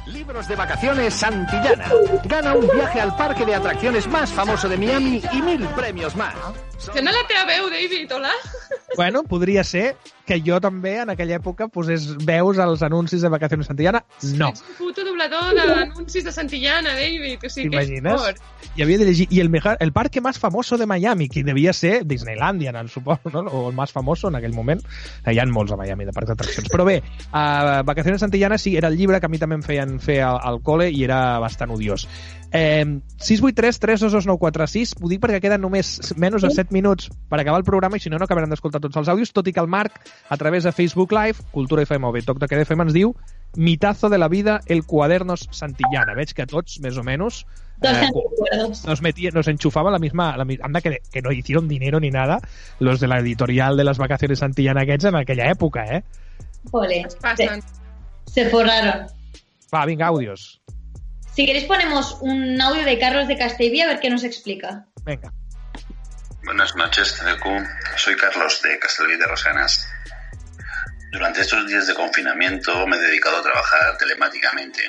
[0.07, 1.85] Libros de vacaciones Santillana.
[2.25, 6.35] Gana un viaje al parque de atracciones más famoso de Miami y mil premios más.
[6.77, 8.31] Sembla la teva veu, David, hola?
[8.97, 9.95] Bueno, podria ser,
[10.27, 14.03] que jo també en aquella època posés veus als anuncis de Vacaciones Santillana?
[14.35, 14.51] No.
[14.51, 17.39] Ets un puto doblador d'anuncis de Santillana, David.
[17.43, 18.41] O sigui, T'imagines?
[18.75, 21.73] Y había de llegir, y el, mejor, el parque más famoso de Miami, que devia
[21.73, 23.49] ser Disneylandia, no, suposo, no?
[23.49, 24.83] o el més famoso en aquell moment.
[25.23, 26.69] Eh, Hi ha molts a Miami de parcs d'atraccions.
[26.73, 26.99] Però bé,
[27.31, 30.41] a Vacaciones Santillana sí, era el llibre que a mi també em feien fer al,
[30.43, 32.07] al col·le i era bastant odiós.
[32.51, 32.85] Eh,
[33.17, 37.67] 683 322 946 ho dic perquè queden només menys de 7 minuts per acabar el
[37.67, 39.99] programa i si no, no acabarem d'escoltar tots els àudios, tot i que el Marc,
[40.29, 43.15] a través de Facebook Live, Cultura FM o bé Toc de Queda FM, ens diu
[43.55, 46.13] Mitazo de la vida, el Cuadernos Santillana.
[46.13, 47.45] Veig que tots, més o menys,
[47.81, 48.09] eh,
[48.85, 52.39] nos metía, nos enchufaba la misma, la, anda que, que no hicieron dinero ni nada
[52.79, 56.03] los de la editorial de las vacaciones Santillana aquests en aquella època, eh?
[56.71, 57.61] Jole, Passen.
[58.25, 59.07] se, se forraron.
[59.73, 60.61] Va, vinga, àudios.
[61.33, 64.85] Si queréis ponemos un audio de Carlos de Castellví a ver qué nos explica.
[65.05, 65.31] Venga.
[66.43, 67.45] Buenas noches, TDQ.
[67.97, 69.85] Soy Carlos de Castelví de Rosanas.
[71.11, 74.81] Durante estos días de confinamiento me he dedicado a trabajar telemáticamente.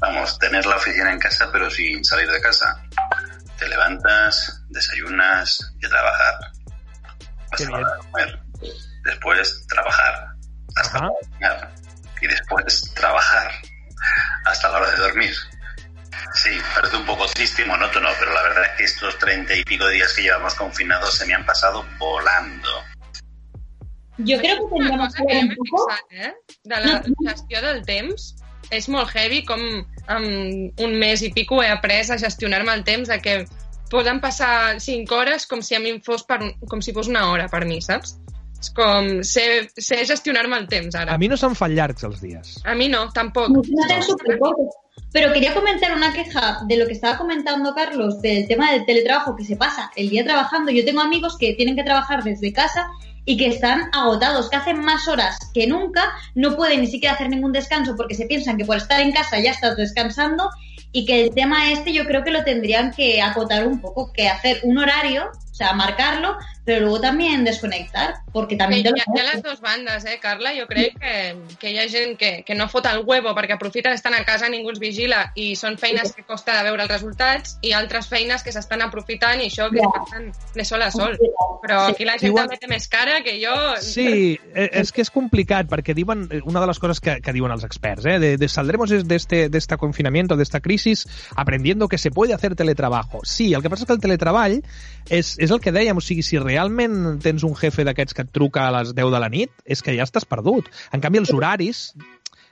[0.00, 2.82] Vamos, tener la oficina en casa pero sin salir de casa.
[3.58, 6.34] Te levantas, desayunas y a trabajar.
[7.52, 8.40] Hasta la hora de comer.
[9.04, 10.26] Después trabajar.
[10.76, 11.70] Hasta la hora de cenar.
[12.20, 13.50] Y después trabajar.
[14.44, 15.34] Hasta la hora de dormir.
[16.34, 19.64] Sí, parece un poco triste y monótono, pero la verdad es que estos treinta y
[19.64, 22.84] pico días que llevamos confinados se me han pasado volando.
[24.18, 25.88] Yo creo que tendríamos que ver un poco...
[26.10, 26.32] Eh?
[26.64, 28.34] De la gestió del temps
[28.74, 30.26] és molt heavy com en
[30.82, 33.36] un mes i pico he après a gestionar-me el temps de que
[33.90, 37.10] poden passar 5 hores com si a mi em fos per un, com si fos
[37.12, 38.16] una hora per mi, saps?
[38.56, 41.14] És com sé, sé gestionar-me el temps ara.
[41.14, 42.56] A mi no se'n fan llargs els dies.
[42.64, 43.52] A mi no, tampoc.
[43.52, 44.74] No tengo súper cortos.
[45.12, 49.36] Pero quería comentar una queja de lo que estaba comentando Carlos del tema del teletrabajo
[49.36, 50.72] que se pasa el día trabajando.
[50.72, 52.88] Yo tengo amigos que tienen que trabajar desde casa
[53.26, 57.28] y que están agotados, que hacen más horas que nunca, no pueden ni siquiera hacer
[57.28, 60.48] ningún descanso porque se piensan que por estar en casa ya estás descansando
[60.92, 64.28] y que el tema este yo creo que lo tendrían que acotar un poco, que
[64.28, 69.02] hacer un horario, o sea, marcarlo, pero luego también desconectar, porque también Que te hi,
[69.06, 70.50] lo ha, hi ha les dues bandes, eh, Carla?
[70.58, 73.90] Jo crec que, que hi ha gent que, que no fot el huevo perquè aprofita
[73.92, 77.58] d'estar a casa, ningú els vigila i són feines que costa de veure els resultats
[77.62, 81.16] i altres feines que s'estan aprofitant i això que es passen de sol a sol.
[81.62, 83.54] Però aquí la gent Diuen- també té més cara que jo...
[83.80, 87.34] Sí, eh, és que és complicat perquè diuen, eh, una de les coses que, que
[87.36, 91.06] diuen els experts, eh, de, de saldremos de este, de este confinamiento, de esta crisis,
[91.36, 93.20] aprendiendo que se puede hacer teletrabajo.
[93.24, 94.60] Sí, el que passa és que el teletreball
[95.08, 98.34] és, és el que dèiem, o sigui, si realment tens un jefe d'aquests que et
[98.34, 100.70] truca a les 10 de la nit, és que ja estàs perdut.
[100.92, 101.88] En canvi, els horaris,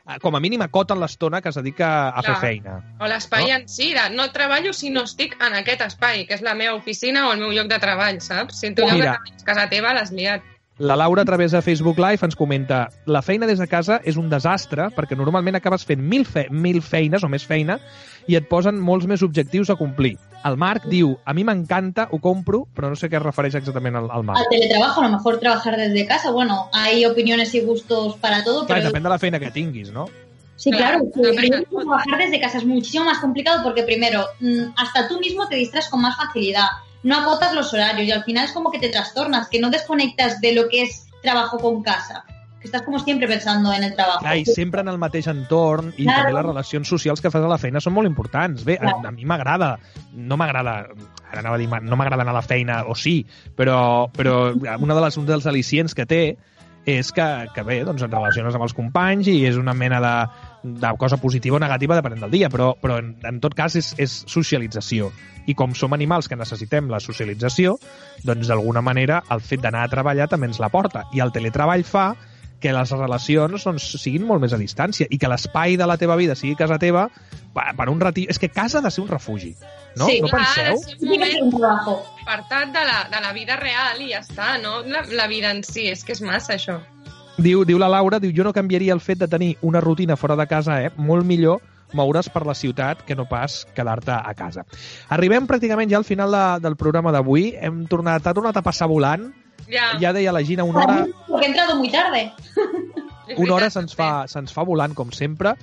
[0.07, 2.41] eh, com a mínim, acoten l'estona que es dedica a fer Clar.
[2.41, 2.79] feina.
[3.01, 6.45] O l'espai en si, de no treballo si no estic en aquest espai, que és
[6.47, 8.61] la meva oficina o el meu lloc de treball, saps?
[8.61, 8.85] Si Mira.
[8.85, 10.54] de treball és casa teva, l'has liat.
[10.79, 14.17] La Laura, a través de Facebook Live, ens comenta la feina des de casa és
[14.19, 17.77] un desastre perquè normalment acabes fent mil, fe mil feines o més feina
[18.27, 20.17] i et posen molts més objectius a complir.
[20.43, 23.95] El Marc diu, a mi m'encanta, ho compro, però no sé què es refereix exactament
[24.01, 24.51] al, al al Marc.
[24.51, 26.33] teletrabajo, a lo mejor trabajar desde casa.
[26.33, 29.93] Bueno, hay opiniones y gustos para todo, Clar, pero depèn de la feina que tinguis,
[29.93, 30.09] no?
[30.57, 31.07] Sí, claro.
[31.15, 31.67] Claro, también.
[31.71, 35.89] trabajar desde casa es muchísimo más complicado porque primero, mm, hasta tú mismo te distraes
[35.89, 36.67] con más facilidad,
[37.05, 40.41] no acotas los horarios y al final es como que te trastornas, que no desconectas
[40.41, 42.25] de lo que es trabajo con casa,
[42.61, 44.21] que estás como siempre pensando en el trabajo.
[44.21, 46.25] Clar, i sempre en el mateix entorn i Claro.
[46.25, 48.65] també les relacions socials que fas a la feina són molt importants.
[48.65, 49.75] Bé, a, a mi m'agrada,
[50.17, 50.79] no m'agrada,
[51.29, 53.19] ara anava a dir, no m'agrada anar a la feina, o sí,
[53.57, 56.23] però, però una de les, un dels al·licients que té
[56.85, 60.15] és que, que bé, doncs et relaciones amb els companys i és una mena de,
[60.85, 63.95] de cosa positiva o negativa depenent del dia, però, però en, en tot cas és,
[64.01, 65.11] és socialització.
[65.49, 67.79] I com som animals que necessitem la socialització,
[68.25, 71.07] doncs d'alguna manera el fet d'anar a treballar també ens la porta.
[71.17, 72.13] I el teletreball fa
[72.65, 76.17] que les relacions doncs, siguin molt més a distància i que l'espai de la teva
[76.17, 77.11] vida sigui casa teva
[77.53, 78.25] per, per un retir...
[78.33, 79.53] És que casa ha de ser un refugi,
[79.99, 80.09] no?
[80.09, 80.65] Sí, no clar, penseu?
[80.65, 84.55] ha de ser un moment apartat de la, de la vida real i ja està,
[84.63, 84.81] no?
[84.89, 86.81] La, la vida en si, és que és massa això.
[87.37, 90.39] Diu, diu la Laura, diu, jo no canviaria el fet de tenir una rutina fora
[90.39, 90.91] de casa, eh?
[90.97, 91.61] Molt millor
[91.95, 94.65] moure's per la ciutat que no pas quedar-te a casa.
[95.15, 97.53] Arribem pràcticament ja al final de, del programa d'avui.
[97.61, 99.29] Hem tornat, ha tornat a passar volant.
[99.69, 99.95] Ja.
[100.01, 102.33] Ja deia la Gina, una hora, Porque he entrado muy tarde.
[103.37, 105.55] una hora se'ns fa, se'ns fa volant, com sempre,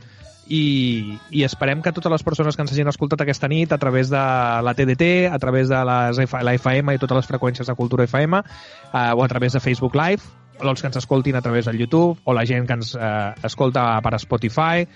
[0.52, 4.10] i, i esperem que totes les persones que ens hagin escoltat aquesta nit a través
[4.10, 4.18] de
[4.66, 8.42] la TDT, a través de les la FM i totes les freqüències de Cultura FM,
[8.42, 10.24] eh, o a través de Facebook Live,
[10.60, 13.34] o els que ens escoltin a través del YouTube, o la gent que ens eh,
[13.44, 14.88] escolta per Spotify,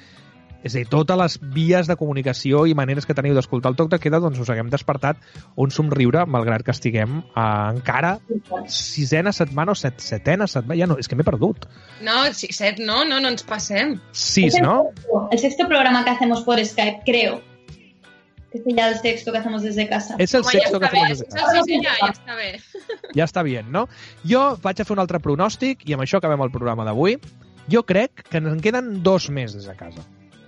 [0.66, 3.92] És a dir, totes les vies de comunicació i maneres que teniu d'escoltar el toc
[3.92, 5.20] de queda, doncs us haguem despertat
[5.62, 8.16] un somriure, malgrat que estiguem eh, encara
[8.72, 11.68] sisena setmana o set, setena setmana, ja no, és que m'he perdut.
[12.06, 14.00] No, sí, set, no, no, no ens passem.
[14.10, 14.90] Sis, no?
[15.30, 17.44] El sexto programa que hacemos por Skype, creo.
[18.50, 20.16] Que es ya el sexto que hacemos desde casa.
[20.18, 21.62] És el Home, sexto que ja està fem bé, des de és casa.
[21.62, 22.52] sisè ja, ja està bé.
[23.14, 23.86] Ja està bien, no?
[24.26, 27.20] Jo vaig a fer un altre pronòstic i amb això acabem el programa d'avui.
[27.70, 30.06] Jo crec que ens en queden dos més des de casa.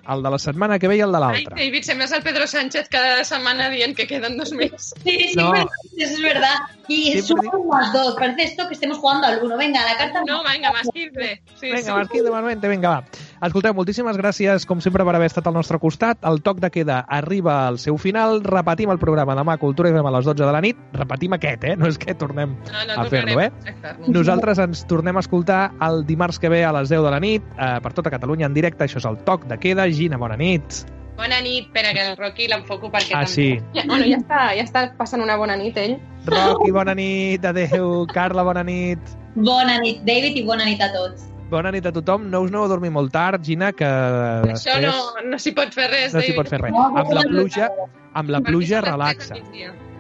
[0.08, 1.56] El de la setmana que ve i el de Ai, l'altra.
[1.58, 4.94] David, sembles el Pedro Sánchez cada setmana dient que queden dos més.
[5.04, 5.54] Sí, sí, No.
[5.54, 6.56] eso es verdad.
[6.88, 8.16] Y suman más dos.
[8.16, 9.58] Parece esto que estemos jugando al uno.
[9.58, 10.22] Venga, la carta...
[10.26, 11.42] No, venga, más 15.
[11.60, 11.92] Sí, Vinga, sí.
[11.92, 13.04] Marquí, de Marmente, vinga, va.
[13.38, 16.18] Escolteu, moltíssimes gràcies, com sempre, per haver estat al nostre costat.
[16.26, 18.40] El toc de queda arriba al seu final.
[18.44, 20.80] Repetim el programa demà a Cultura FM a les 12 de la nit.
[20.98, 21.76] Repetim aquest, eh?
[21.78, 23.52] No és que tornem No, no, a fer-lo, eh?
[23.84, 23.94] a.
[24.10, 27.46] Nosaltres ens tornem a escoltar el dimarts que ve a les 10 de la nit
[27.60, 28.86] eh, per tota Catalunya en directe.
[28.88, 29.86] Això és el toc de queda.
[29.94, 30.82] Gina, bona nit.
[31.18, 33.32] Bona nit, espera que el Rocky l'enfoco perquè Ah, també...
[33.34, 33.48] sí.
[33.74, 35.96] Ja, bueno, ja està, ja està passant una bona nit, ell.
[36.26, 37.46] Rocky, bona nit.
[37.46, 38.06] Adéu.
[38.14, 39.00] Carla, bona nit.
[39.38, 41.30] Bona nit, David, i bona nit a tots.
[41.50, 42.28] Bona nit a tothom.
[42.32, 45.74] No us aneu a dormir molt tard, Gina, que Això després no, no s'hi pot
[45.74, 46.76] fer res, no s'hi pot fer res.
[46.76, 47.70] Amb la pluja,
[48.14, 49.40] amb la pluja relaxa.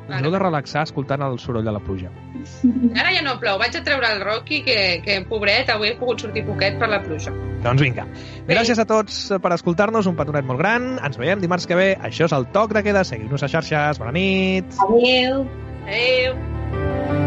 [0.07, 2.07] Us heu de relaxar escoltant el soroll de la pluja.
[2.95, 3.59] Ara ja no plou.
[3.59, 7.01] Vaig a treure el Rocky, que, que pobret, avui he pogut sortir poquet per la
[7.03, 7.33] pluja.
[7.65, 8.07] Doncs vinga.
[8.47, 10.93] Gràcies a tots per escoltar-nos, un petonet molt gran.
[11.03, 11.89] Ens veiem dimarts que ve.
[11.99, 13.03] Això és el Toc de Queda.
[13.07, 13.99] Seguiu-nos a xarxes.
[13.99, 14.79] Bona nit.
[14.87, 15.43] Adéu.
[15.87, 17.26] Adéu.